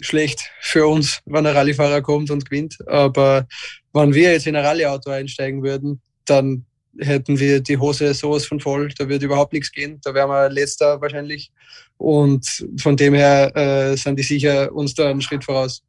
[0.00, 2.76] schlecht für uns, wenn ein Rallyefahrer kommt und gewinnt.
[2.86, 3.46] Aber
[3.92, 6.66] wenn wir jetzt in ein Rallyeauto einsteigen würden, dann
[6.98, 8.88] hätten wir die Hose sowas von voll.
[8.96, 10.00] Da wird überhaupt nichts gehen.
[10.02, 11.52] Da wären wir letzter wahrscheinlich.
[11.96, 15.82] Und von dem her äh, sind die sicher uns da einen Schritt voraus.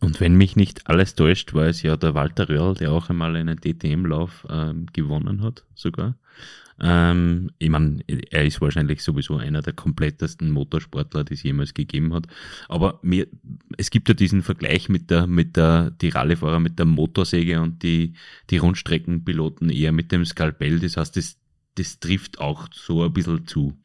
[0.00, 3.36] Und wenn mich nicht alles täuscht, war es ja der Walter Röhrl, der auch einmal
[3.36, 6.16] einen DTM-Lauf ähm, gewonnen hat, sogar.
[6.80, 12.14] Ähm, ich meine, er ist wahrscheinlich sowieso einer der komplettesten Motorsportler, die es jemals gegeben
[12.14, 12.26] hat.
[12.68, 13.26] Aber mir,
[13.76, 17.82] es gibt ja diesen Vergleich mit der, mit der, die Rallyefahrer mit der Motorsäge und
[17.82, 18.14] die,
[18.50, 20.80] die Rundstreckenpiloten eher mit dem Skalpell.
[20.80, 21.36] Das heißt, das,
[21.76, 23.76] das trifft auch so ein bisschen zu.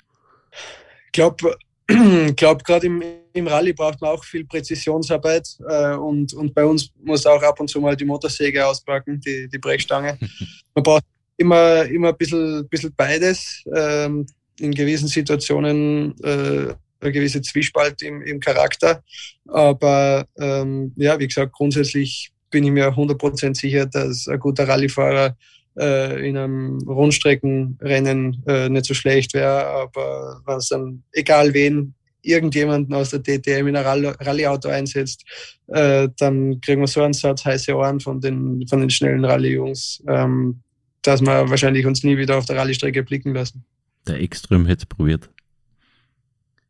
[1.06, 1.58] Ich glaube,
[2.36, 6.92] glaube, gerade im, im Rallye braucht man auch viel Präzisionsarbeit äh, und, und bei uns
[7.04, 10.18] muss auch ab und zu mal die Motorsäge auspacken, die, die Brechstange.
[10.76, 11.04] Man braucht
[11.38, 13.64] immer, immer ein bisschen, bisschen beides.
[13.74, 14.26] Ähm,
[14.60, 19.04] in gewissen Situationen äh, eine gewisse Zwiespalt im, im Charakter.
[19.48, 25.38] Aber ähm, ja, wie gesagt, grundsätzlich bin ich mir 100% sicher, dass ein guter Rallyefahrer
[25.78, 29.68] äh, in einem Rundstreckenrennen äh, nicht so schlecht wäre.
[29.68, 35.24] Aber es dann, egal wen, irgendjemanden aus der DTM in ein Rallyeauto einsetzt,
[35.68, 40.04] äh, dann kriegen wir so einen Satz heiße Ohren von den, von den schnellen Rallye-Jungs.
[40.08, 40.62] Ähm,
[41.02, 43.64] dass wir wahrscheinlich uns nie wieder auf der Rallye-Strecke blicken lassen.
[44.08, 45.30] Der Extrem hätte es probiert.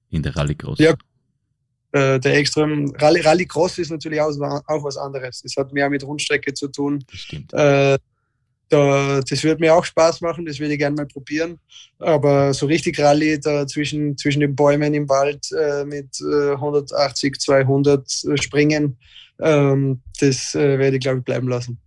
[0.10, 0.80] In der Rallycross.
[0.80, 0.96] Ja,
[1.92, 5.42] äh, der Extrem Rally, Rallycross ist natürlich auch, auch, was anderes.
[5.42, 7.04] Das hat mehr mit Rundstrecke zu tun.
[7.10, 7.54] Das stimmt.
[7.54, 7.98] Äh,
[8.70, 11.58] da, das wird mir auch Spaß machen, das würde ich gerne mal probieren.
[12.00, 17.40] Aber so richtig Rallye da zwischen, zwischen den Bäumen im Wald äh, mit äh, 180,
[17.40, 18.98] 200 springen,
[19.40, 21.80] ähm, das äh, werde ich, glaube ich, bleiben lassen.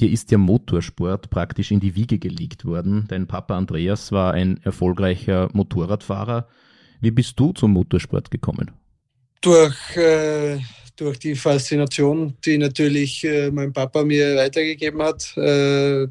[0.00, 3.06] Dir ist der Motorsport praktisch in die Wiege gelegt worden.
[3.08, 6.48] Dein Papa Andreas war ein erfolgreicher Motorradfahrer.
[7.00, 8.72] Wie bist du zum Motorsport gekommen?
[9.40, 10.58] Durch, äh,
[10.96, 16.06] durch die Faszination, die natürlich äh, mein Papa mir weitergegeben hat, äh,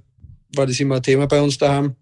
[0.56, 1.96] war das immer ein Thema bei uns daheim.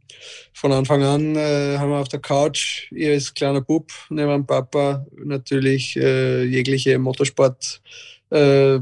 [0.53, 4.45] Von Anfang an äh, haben wir auf der Couch, ihr als kleiner Bub, neben dem
[4.45, 7.81] Papa natürlich äh, jegliche Motorsport
[8.29, 8.79] äh,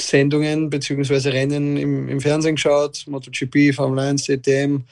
[0.00, 1.30] Sendungen bzw.
[1.30, 4.84] Rennen im, im, Fernsehen geschaut, MotoGP, Formel 1, DTM,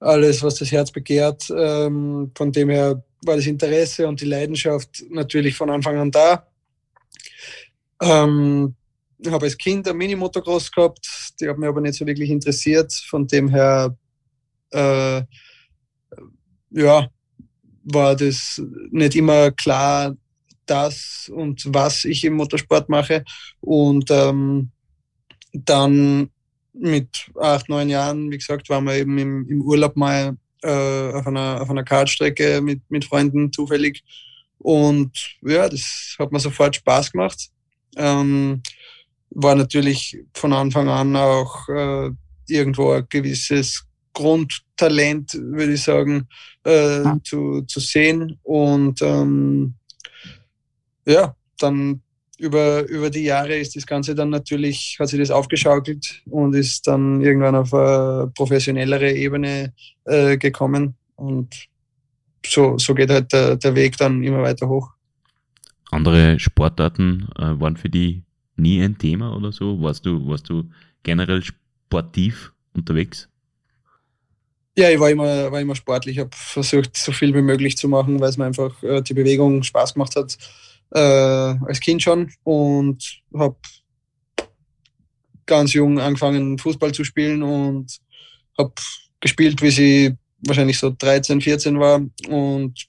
[0.00, 1.50] alles, was das Herz begehrt.
[1.56, 6.46] Ähm, von dem her war das Interesse und die Leidenschaft natürlich von Anfang an da.
[8.02, 8.74] Ähm,
[9.18, 11.06] ich habe als Kind ein Mini-Motocross gehabt,
[11.40, 12.92] die hat mich aber nicht so wirklich interessiert.
[12.92, 13.96] Von dem her,
[14.70, 15.22] äh,
[16.70, 17.08] ja,
[17.84, 20.16] war das nicht immer klar,
[20.66, 23.24] das und was ich im Motorsport mache.
[23.60, 24.70] Und ähm,
[25.52, 26.30] dann
[26.72, 31.26] mit acht, neun Jahren, wie gesagt, waren wir eben im, im Urlaub mal äh, auf
[31.26, 34.02] einer, auf einer Kartstrecke mit, mit Freunden zufällig.
[34.58, 37.50] Und ja, das hat mir sofort Spaß gemacht.
[37.96, 38.62] Ähm,
[39.30, 42.10] war natürlich von Anfang an auch äh,
[42.48, 46.28] irgendwo ein gewisses Grundtalent, würde ich sagen,
[46.64, 47.18] äh, ja.
[47.24, 48.38] zu, zu sehen.
[48.42, 49.74] Und ähm,
[51.06, 52.02] ja, dann
[52.38, 56.86] über, über die Jahre ist das Ganze dann natürlich, hat sich das aufgeschaukelt und ist
[56.86, 59.72] dann irgendwann auf eine professionellere Ebene
[60.04, 60.94] äh, gekommen.
[61.16, 61.68] Und
[62.44, 64.90] so, so geht halt der, der Weg dann immer weiter hoch.
[65.90, 68.24] Andere Sportarten äh, waren für die
[68.56, 69.80] nie ein Thema oder so?
[69.80, 70.64] Warst du, warst du
[71.02, 73.28] generell sportiv unterwegs?
[74.76, 76.16] Ja, ich war immer, war immer sportlich.
[76.16, 79.14] Ich habe versucht, so viel wie möglich zu machen, weil es mir einfach äh, die
[79.14, 80.36] Bewegung Spaß gemacht hat
[80.90, 83.56] äh, als Kind schon und habe
[85.46, 87.98] ganz jung angefangen Fußball zu spielen und
[88.58, 88.72] habe
[89.20, 90.16] gespielt, wie sie
[90.46, 92.86] wahrscheinlich so 13, 14 war und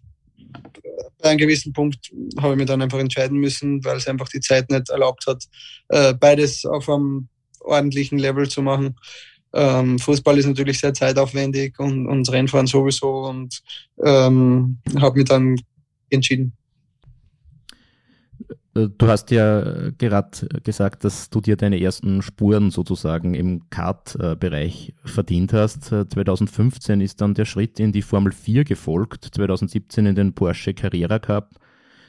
[1.22, 4.42] bei einem gewissen Punkt habe ich mich dann einfach entscheiden müssen, weil es einfach die
[4.42, 5.44] Zeit nicht erlaubt hat,
[5.90, 7.30] äh, beides auf einem
[7.62, 8.96] ordentlichen Level zu machen.
[9.54, 13.62] Ähm, Fußball ist natürlich sehr zeitaufwendig und, und Rennfahren sowieso und
[14.04, 15.56] ähm, habe mich dann
[16.10, 16.54] entschieden.
[18.76, 24.94] Äh, du hast ja gerade gesagt, dass du dir deine ersten Spuren sozusagen im Kart-Bereich
[25.04, 25.86] verdient hast.
[25.86, 31.20] 2015 ist dann der Schritt in die Formel 4 gefolgt, 2017 in den Porsche Carrera
[31.20, 31.52] Cup.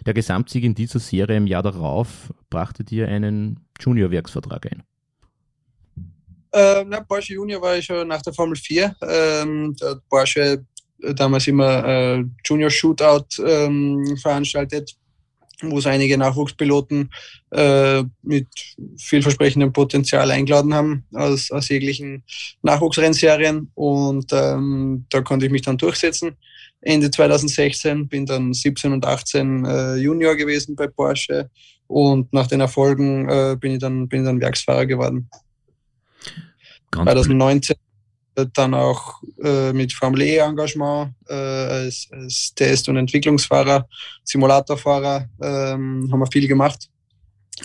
[0.04, 4.82] Der Gesamtsieg in dieser Serie im Jahr darauf brachte dir einen Junior-Werksvertrag ein.
[6.52, 8.94] Äh, na, Porsche Junior war ich schon nach der Formel 4.
[9.02, 10.64] Ähm, hat Porsche
[11.14, 14.96] damals immer äh, Junior Shootout ähm, veranstaltet,
[15.62, 17.10] wo es einige Nachwuchspiloten
[17.50, 18.46] äh, mit
[18.98, 22.24] vielversprechendem Potenzial eingeladen haben aus, aus jeglichen
[22.62, 23.70] Nachwuchsrennserien.
[23.74, 26.36] Und ähm, da konnte ich mich dann durchsetzen.
[26.80, 31.50] Ende 2016 bin dann 17 und 18 äh, Junior gewesen bei Porsche
[31.86, 35.28] und nach den Erfolgen äh, bin, ich dann, bin ich dann Werksfahrer geworden.
[36.90, 37.76] Ganz 2019
[38.52, 43.88] dann auch äh, mit Formel E Engagement äh, als, als, Test- und Entwicklungsfahrer,
[44.24, 46.88] Simulatorfahrer ähm, haben wir viel gemacht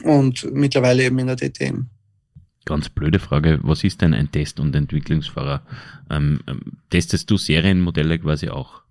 [0.04, 1.88] und mittlerweile eben in der DTM.
[2.66, 5.64] Ganz blöde Frage, was ist denn ein Test- und Entwicklungsfahrer?
[6.10, 8.82] Ähm, ähm, testest du Serienmodelle quasi auch?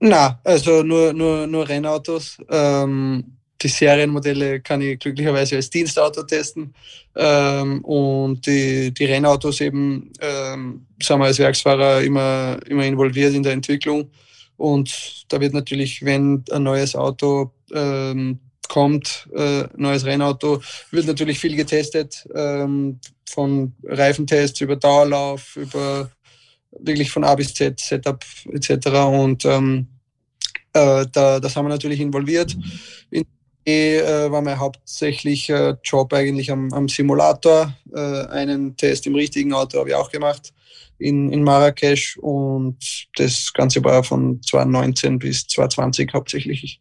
[0.00, 2.38] Na, also nur, nur, nur Rennautos.
[2.48, 6.74] Ähm, die Serienmodelle kann ich glücklicherweise als Dienstauto testen.
[7.16, 13.42] Ähm, und die, die Rennautos eben ähm, sind wir als Werksfahrer immer, immer involviert in
[13.42, 14.10] der Entwicklung.
[14.56, 18.38] Und da wird natürlich, wenn ein neues Auto ähm,
[18.68, 26.10] kommt, äh, neues Rennauto, wird natürlich viel getestet, ähm, von Reifentests über Dauerlauf, über
[26.70, 28.86] wirklich von A bis Z, Setup etc.
[28.88, 29.88] Und ähm,
[30.72, 32.56] äh, da, das haben wir natürlich involviert.
[33.10, 33.24] In
[33.70, 37.74] war mein hauptsächlicher äh, Job eigentlich am, am Simulator.
[37.94, 40.52] Äh, einen Test im richtigen Auto habe ich auch gemacht
[40.98, 46.80] in, in Marrakesch und das Ganze war von 2019 bis 2020 hauptsächlich.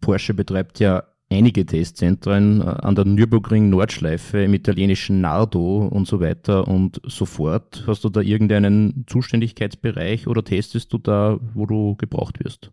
[0.00, 6.20] Porsche betreibt ja einige Testzentren äh, an der Nürburgring Nordschleife, im italienischen Nardo und so
[6.20, 7.84] weiter und so fort.
[7.86, 12.70] Hast du da irgendeinen Zuständigkeitsbereich oder testest du da, wo du gebraucht wirst?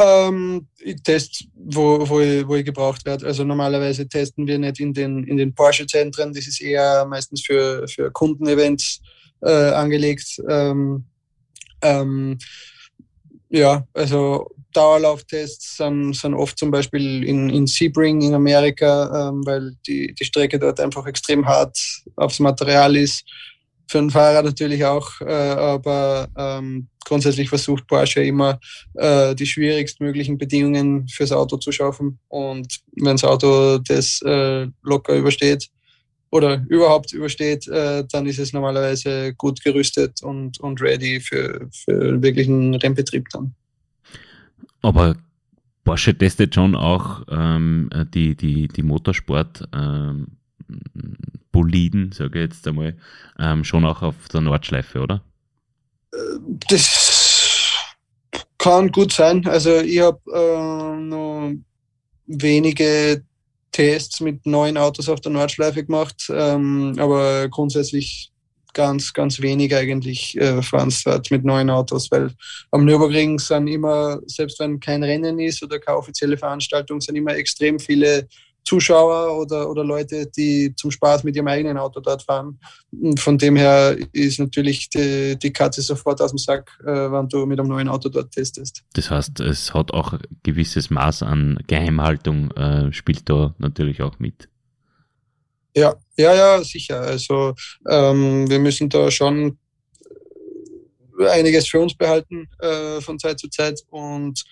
[0.00, 3.26] Ähm, ich teste, wo, wo, ich, wo ich gebraucht werde.
[3.26, 6.32] Also normalerweise testen wir nicht in den, in den Porsche-Zentren.
[6.32, 9.00] Das ist eher meistens für, für Kundenevents
[9.42, 10.40] äh, angelegt.
[10.48, 11.04] Ähm,
[11.82, 12.38] ähm,
[13.48, 19.72] ja, also Dauerlauftests sind, sind oft zum Beispiel in, in Sebring in Amerika, ähm, weil
[19.86, 21.76] die, die Strecke dort einfach extrem hart
[22.16, 23.24] aufs Material ist
[23.88, 28.60] für einen Fahrer natürlich auch, äh, aber ähm, grundsätzlich versucht Porsche immer
[28.94, 32.18] äh, die schwierigstmöglichen Bedingungen fürs Auto zu schaffen.
[32.28, 35.68] Und wenn das Auto das äh, locker übersteht
[36.30, 42.22] oder überhaupt übersteht, äh, dann ist es normalerweise gut gerüstet und, und ready für, für
[42.22, 43.54] wirklichen Rennbetrieb dann.
[44.82, 45.16] Aber
[45.82, 49.66] Porsche testet schon auch ähm, die, die, die Motorsport.
[49.74, 50.26] Ähm
[51.58, 52.96] Boliden, sage ich jetzt einmal,
[53.40, 55.24] ähm, schon auch auf der Nordschleife, oder?
[56.68, 57.74] Das
[58.58, 59.44] kann gut sein.
[59.48, 61.52] Also ich habe äh, noch
[62.26, 63.24] wenige
[63.72, 68.30] Tests mit neuen Autos auf der Nordschleife gemacht, ähm, aber grundsätzlich
[68.72, 70.60] ganz, ganz wenig eigentlich äh,
[71.04, 72.30] dort mit neuen Autos, weil
[72.70, 77.34] am Nürburgring sind immer, selbst wenn kein Rennen ist oder keine offizielle Veranstaltung, sind immer
[77.34, 78.28] extrem viele
[78.68, 82.60] Zuschauer oder, oder Leute, die zum Spaß mit ihrem eigenen Auto dort fahren.
[82.92, 87.28] Und von dem her ist natürlich die, die Katze sofort aus dem Sack, äh, wenn
[87.28, 88.82] du mit einem neuen Auto dort testest.
[88.92, 94.18] Das heißt, es hat auch ein gewisses Maß an Geheimhaltung, äh, spielt da natürlich auch
[94.18, 94.50] mit.
[95.74, 97.00] Ja, ja, ja, sicher.
[97.00, 97.54] Also
[97.88, 99.56] ähm, wir müssen da schon
[101.30, 104.44] einiges für uns behalten äh, von Zeit zu Zeit und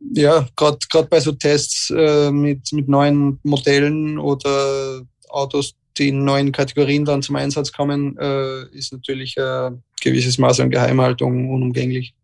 [0.00, 6.52] ja, gerade bei so Tests äh, mit, mit neuen Modellen oder Autos, die in neuen
[6.52, 12.14] Kategorien dann zum Einsatz kommen, äh, ist natürlich ein gewisses Maß an Geheimhaltung unumgänglich.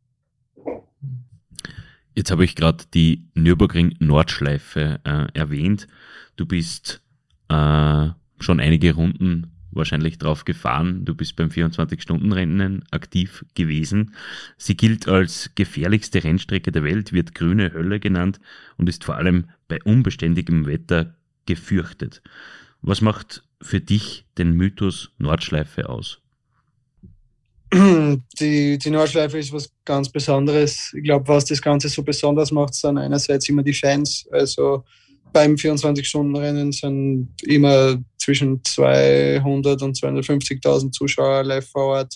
[2.14, 5.86] Jetzt habe ich gerade die Nürburgring Nordschleife äh, erwähnt.
[6.36, 7.02] Du bist
[7.48, 8.08] äh,
[8.38, 11.04] schon einige Runden wahrscheinlich drauf gefahren.
[11.04, 14.14] Du bist beim 24-Stunden-Rennen aktiv gewesen.
[14.56, 18.40] Sie gilt als gefährlichste Rennstrecke der Welt, wird grüne Hölle genannt
[18.76, 21.14] und ist vor allem bei unbeständigem Wetter
[21.46, 22.22] gefürchtet.
[22.82, 26.20] Was macht für dich den Mythos Nordschleife aus?
[27.72, 30.92] Die, die Nordschleife ist was ganz Besonderes.
[30.94, 34.26] Ich glaube, was das Ganze so besonders macht, sind einerseits immer die Fans.
[34.30, 34.84] Also
[35.36, 42.14] beim 24-Stunden-Rennen sind immer zwischen 200 und 250.000 Zuschauer live vor Ort,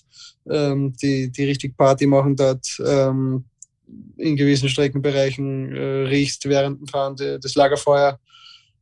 [0.49, 2.67] ähm, die, die richtig Party machen dort.
[2.83, 3.45] Ähm,
[4.17, 8.19] in gewissen Streckenbereichen äh, riechst während dem Fahren die, das Lagerfeuer,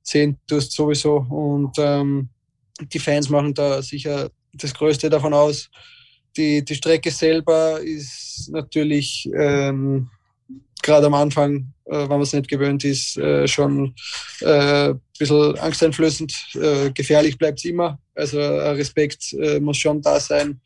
[0.03, 1.17] sehen tust sowieso.
[1.29, 2.29] Und ähm,
[2.93, 5.69] die Fans machen da sicher das Größte davon aus.
[6.37, 10.09] Die, die Strecke selber ist natürlich ähm,
[10.89, 13.95] gerade am Anfang, äh, wenn man es nicht gewöhnt ist, äh, schon
[14.41, 16.33] äh, ein bisschen angsteinflößend.
[16.55, 17.99] Äh, gefährlich bleibt es immer.
[18.15, 20.61] Also Respekt äh, muss schon da sein.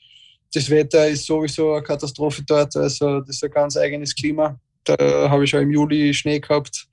[0.55, 2.77] Das Wetter ist sowieso eine Katastrophe dort.
[2.77, 4.59] Also das ist ein ganz eigenes Klima.
[4.85, 4.97] Da
[5.29, 6.87] habe ich schon im Juli Schnee gehabt.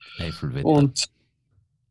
[0.62, 1.08] Und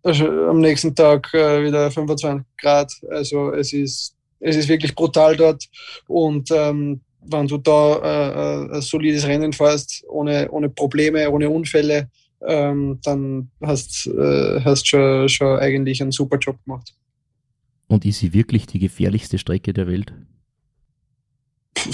[0.03, 2.91] also am nächsten Tag äh, wieder 25 Grad.
[3.09, 5.63] Also es ist, es ist wirklich brutal dort.
[6.07, 11.49] Und ähm, wenn du da äh, äh, ein solides Rennen fährst, ohne, ohne Probleme, ohne
[11.49, 12.09] Unfälle,
[12.47, 16.93] ähm, dann hast du äh, hast schon, schon eigentlich einen super Job gemacht.
[17.87, 20.13] Und ist sie wirklich die gefährlichste Strecke der Welt?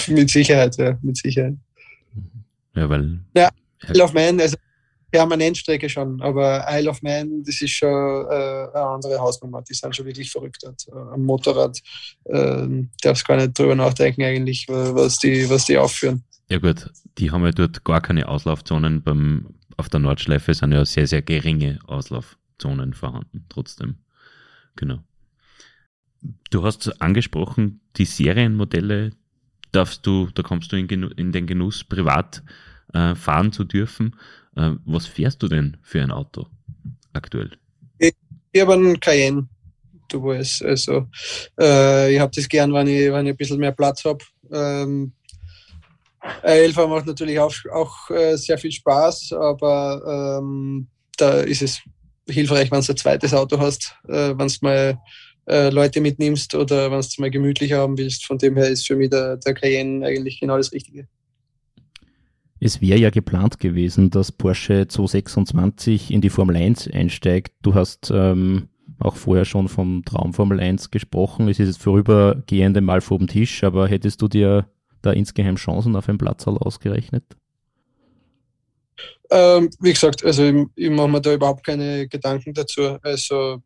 [0.07, 1.55] mit Sicherheit, ja, mit Sicherheit.
[2.75, 3.19] Ja, weil.
[3.35, 3.49] Ja,
[3.89, 4.57] Isle of Man, also
[5.11, 9.61] Permanentstrecke schon, aber Isle of Man, das ist schon äh, eine andere Hausnummer.
[9.61, 10.87] Die sind schon wirklich verrückt dort.
[10.87, 11.79] Äh, am Motorrad
[12.25, 12.67] äh,
[13.01, 16.23] darfst gar nicht drüber nachdenken, eigentlich, was die, was die aufführen.
[16.49, 19.01] Ja, gut, die haben ja dort gar keine Auslaufzonen.
[19.03, 23.95] Beim, auf der Nordschleife sind ja sehr, sehr geringe Auslaufzonen vorhanden, trotzdem.
[24.75, 24.99] Genau.
[26.49, 29.11] Du hast angesprochen, die Serienmodelle
[29.71, 32.43] darfst du, da kommst du in, in den Genuss, privat
[32.93, 34.15] äh, fahren zu dürfen.
[34.55, 36.47] Äh, was fährst du denn für ein Auto
[37.13, 37.51] aktuell?
[37.97, 38.13] Ich,
[38.51, 39.47] ich habe einen Cayenne,
[40.09, 40.63] du weißt.
[40.63, 41.07] Also,
[41.59, 44.23] äh, ich habe das gern, wenn ich, wenn ich ein bisschen mehr Platz habe.
[44.51, 45.13] Ähm,
[46.41, 50.87] Elfer macht natürlich auch, auch äh, sehr viel Spaß, aber ähm,
[51.17, 51.81] da ist es
[52.27, 54.99] hilfreich, wenn du ein zweites Auto hast, äh, wenn du mal
[55.47, 58.25] äh, Leute mitnimmst oder wenn du es mal gemütlich haben willst.
[58.25, 61.07] Von dem her ist für mich der, der Cayenne eigentlich genau das Richtige.
[62.65, 67.53] Es wäre ja geplant gewesen, dass Porsche 226 in die Formel 1 einsteigt.
[67.61, 71.47] Du hast ähm, auch vorher schon vom Traum Formel 1 gesprochen.
[71.47, 74.67] Es ist jetzt vorübergehend mal vor dem Tisch, aber hättest du dir
[75.03, 77.23] da insgeheim Chancen auf ein Platzal ausgerechnet?
[79.29, 82.97] Ähm, wie gesagt, also ich, ich mache mir da überhaupt keine Gedanken dazu.
[83.03, 83.61] Also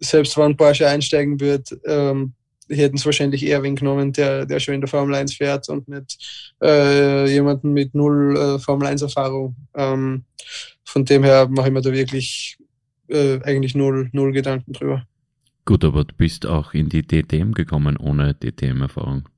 [0.00, 2.34] selbst wenn Porsche einsteigen wird, ähm,
[2.68, 5.88] hätten es wahrscheinlich eher wen genommen, der, der schon in der Formel 1 fährt und
[5.88, 9.56] nicht äh, jemanden mit null äh, Formel 1 Erfahrung.
[9.74, 10.24] Ähm,
[10.84, 12.58] von dem her mache ich mir da wirklich
[13.08, 15.06] äh, eigentlich null, null Gedanken drüber.
[15.64, 19.28] Gut, aber du bist auch in die DTM gekommen ohne DTM-Erfahrung.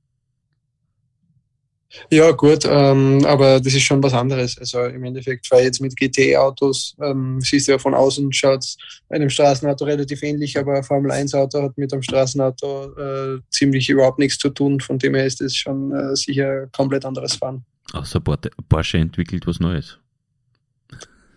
[2.11, 4.59] Ja, gut, ähm, aber das ist schon was anderes.
[4.59, 8.65] Also im Endeffekt, weil jetzt mit GT-Autos, ähm, siehst du ja von außen, schaut
[9.09, 14.39] einem Straßenauto relativ ähnlich, aber ein Formel-1-Auto hat mit einem Straßenauto äh, ziemlich überhaupt nichts
[14.39, 14.81] zu tun.
[14.81, 17.65] Von dem her ist es schon äh, sicher komplett anderes Fahren.
[17.93, 19.99] Außer Porsche entwickelt was Neues.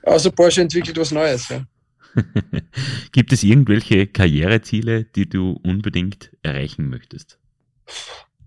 [0.03, 1.65] Außer Porsche entwickelt was Neues, ja.
[3.13, 7.37] Gibt es irgendwelche Karriereziele, die du unbedingt erreichen möchtest?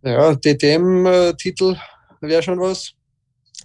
[0.02, 1.76] Ja, DTM-Titel
[2.28, 2.94] wäre schon was.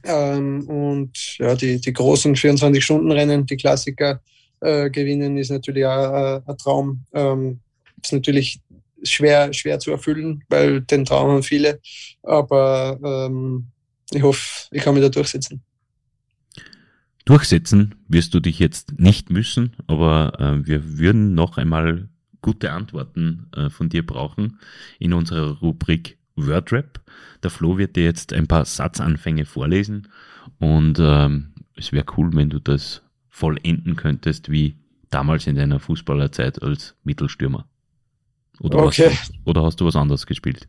[0.03, 4.21] Ähm, und ja, die, die großen 24-Stunden-Rennen, die Klassiker
[4.61, 7.05] äh, gewinnen, ist natürlich auch äh, ein Traum.
[7.13, 7.59] Ähm,
[8.01, 8.59] ist natürlich
[9.03, 11.79] schwer, schwer zu erfüllen, weil den Traum haben viele.
[12.23, 13.67] Aber ähm,
[14.11, 15.61] ich hoffe, ich kann mich da durchsetzen.
[17.25, 22.09] Durchsetzen wirst du dich jetzt nicht müssen, aber äh, wir würden noch einmal
[22.41, 24.59] gute Antworten äh, von dir brauchen
[24.97, 27.01] in unserer Rubrik Wordrap.
[27.43, 30.07] Der Flo wird dir jetzt ein paar Satzanfänge vorlesen
[30.59, 34.75] und ähm, es wäre cool, wenn du das vollenden könntest, wie
[35.09, 37.67] damals in deiner Fußballerzeit als Mittelstürmer.
[38.59, 39.09] Oder, okay.
[39.11, 40.67] hast, du, oder hast du was anderes gespielt?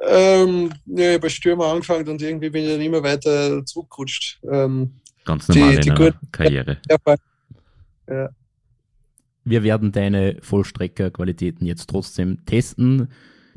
[0.00, 4.40] Ähm, ja, ich habe Stürmer angefangen und irgendwie bin ich dann immer weiter zurückgerutscht.
[4.48, 4.92] Ähm,
[5.24, 6.78] Ganz normal die, die in einer Karriere.
[8.08, 8.28] Ja.
[9.44, 13.08] Wir werden deine Vollstreckerqualitäten jetzt trotzdem testen.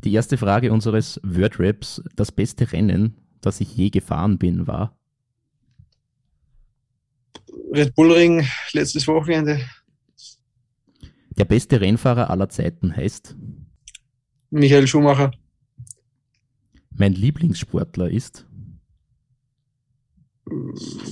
[0.04, 4.98] Die erste Frage unseres Wordraps, das beste Rennen, das ich je gefahren bin, war?
[7.74, 9.60] Red Bull Ring letztes Wochenende.
[11.38, 13.36] Der beste Rennfahrer aller Zeiten heißt?
[14.50, 15.32] Michael Schumacher.
[16.90, 18.46] Mein Lieblingssportler ist?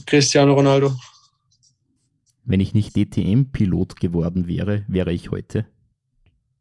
[0.05, 0.93] Cristiano Ronaldo.
[2.43, 5.67] Wenn ich nicht DTM-Pilot geworden wäre, wäre ich heute?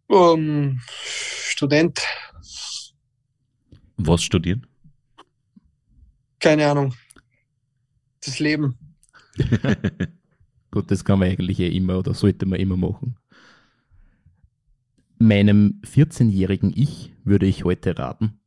[0.06, 0.80] Um,
[1.59, 2.00] Student.
[3.96, 4.64] Was studieren?
[6.38, 6.94] Keine Ahnung.
[8.20, 8.78] Das Leben.
[10.70, 13.16] Gut, das kann man eigentlich eh immer oder sollte man immer machen.
[15.18, 18.38] Meinem 14-jährigen Ich würde ich heute raten.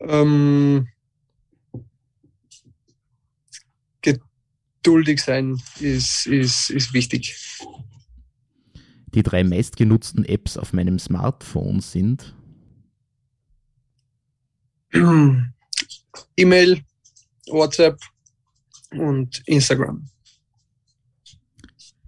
[0.00, 0.88] Ähm,
[4.00, 7.36] geduldig sein ist, ist, ist wichtig.
[9.14, 12.34] Die drei meistgenutzten Apps auf meinem Smartphone sind
[16.36, 16.80] E-Mail,
[17.48, 17.98] WhatsApp
[18.92, 20.06] und Instagram.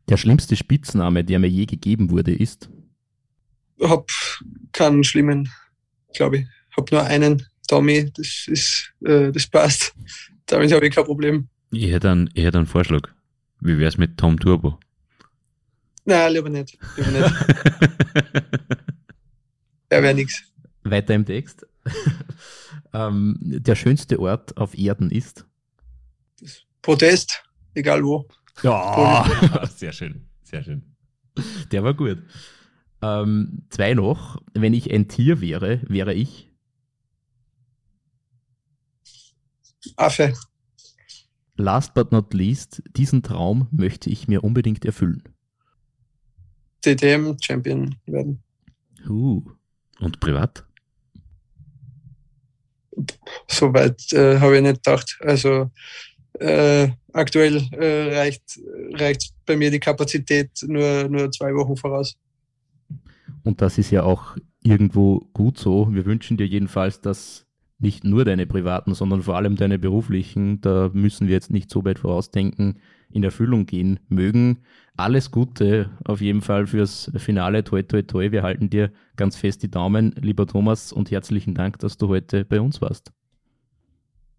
[0.09, 2.69] Der schlimmste Spitzname, der mir je gegeben wurde, ist?
[3.77, 4.11] Ich hab
[4.73, 5.49] keinen schlimmen,
[6.15, 6.47] glaube ich.
[6.71, 9.95] Ich hab nur einen, Tommy, das ist, äh, das passt.
[10.47, 11.49] Damit habe ich kein Problem.
[11.71, 13.09] Ich hätte einen, ich hätte einen Vorschlag.
[13.61, 14.79] Wie wär's mit Tom Turbo?
[16.05, 16.79] Nein, lieber nicht.
[16.97, 17.35] Lieber nicht.
[19.89, 20.43] Er wäre nichts.
[20.85, 21.67] Weiter im Text.
[22.95, 25.47] ähm, der schönste Ort auf Erden ist?
[26.81, 27.45] Protest,
[27.75, 28.27] egal wo.
[28.63, 30.83] Ja, sehr schön, sehr schön.
[31.71, 32.23] Der war gut.
[33.03, 34.41] Ähm, zwei noch.
[34.55, 36.51] Wenn ich ein Tier wäre, wäre ich?
[39.97, 40.33] Affe.
[41.57, 45.23] Last but not least, diesen Traum möchte ich mir unbedingt erfüllen.
[46.85, 48.43] DTM-Champion werden.
[49.09, 49.43] Uh.
[50.01, 50.65] Und privat?
[53.49, 55.19] Soweit äh, habe ich nicht gedacht.
[55.21, 55.71] Also
[56.39, 58.61] äh, aktuell äh, reicht,
[58.95, 62.17] reicht bei mir die Kapazität nur, nur zwei Wochen voraus.
[63.45, 65.93] Und das ist ja auch irgendwo gut so.
[65.93, 67.47] Wir wünschen dir jedenfalls, dass
[67.83, 71.85] nicht nur deine privaten, sondern vor allem deine beruflichen, da müssen wir jetzt nicht so
[71.85, 72.79] weit vorausdenken,
[73.11, 74.59] in Erfüllung gehen mögen.
[74.97, 77.65] Alles Gute auf jeden Fall fürs Finale.
[77.65, 78.31] Toi, toi, toi.
[78.31, 82.45] Wir halten dir ganz fest die Daumen, lieber Thomas, und herzlichen Dank, dass du heute
[82.45, 83.13] bei uns warst.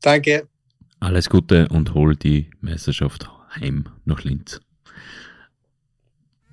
[0.02, 0.48] Danke.
[1.00, 4.62] Alles Gute und hol die Meisterschaft heim nach Linz.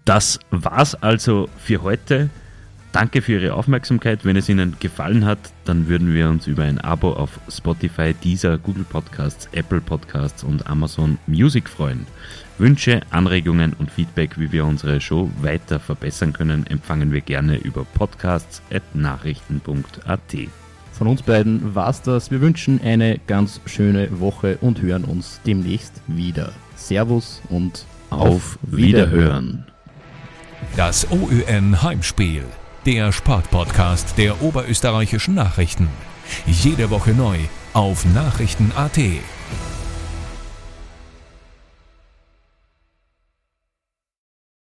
[0.04, 2.30] Das war's also für heute.
[2.92, 4.24] Danke für Ihre Aufmerksamkeit.
[4.24, 8.58] Wenn es Ihnen gefallen hat, dann würden wir uns über ein Abo auf Spotify, Deezer,
[8.58, 12.04] Google Podcasts, Apple Podcasts und Amazon Music freuen.
[12.58, 17.84] Wünsche, Anregungen und Feedback, wie wir unsere Show weiter verbessern können, empfangen wir gerne über
[17.94, 20.20] podcasts.nachrichten.at.
[20.92, 22.30] Von uns beiden war's das.
[22.30, 26.52] Wir wünschen eine ganz schöne Woche und hören uns demnächst wieder.
[26.76, 29.64] Servus und auf Wiederhören.
[30.76, 32.44] Das OÜN Heimspiel,
[32.86, 35.88] der Sportpodcast der oberösterreichischen Nachrichten.
[36.46, 37.38] Jede Woche neu
[37.72, 38.98] auf Nachrichten.at.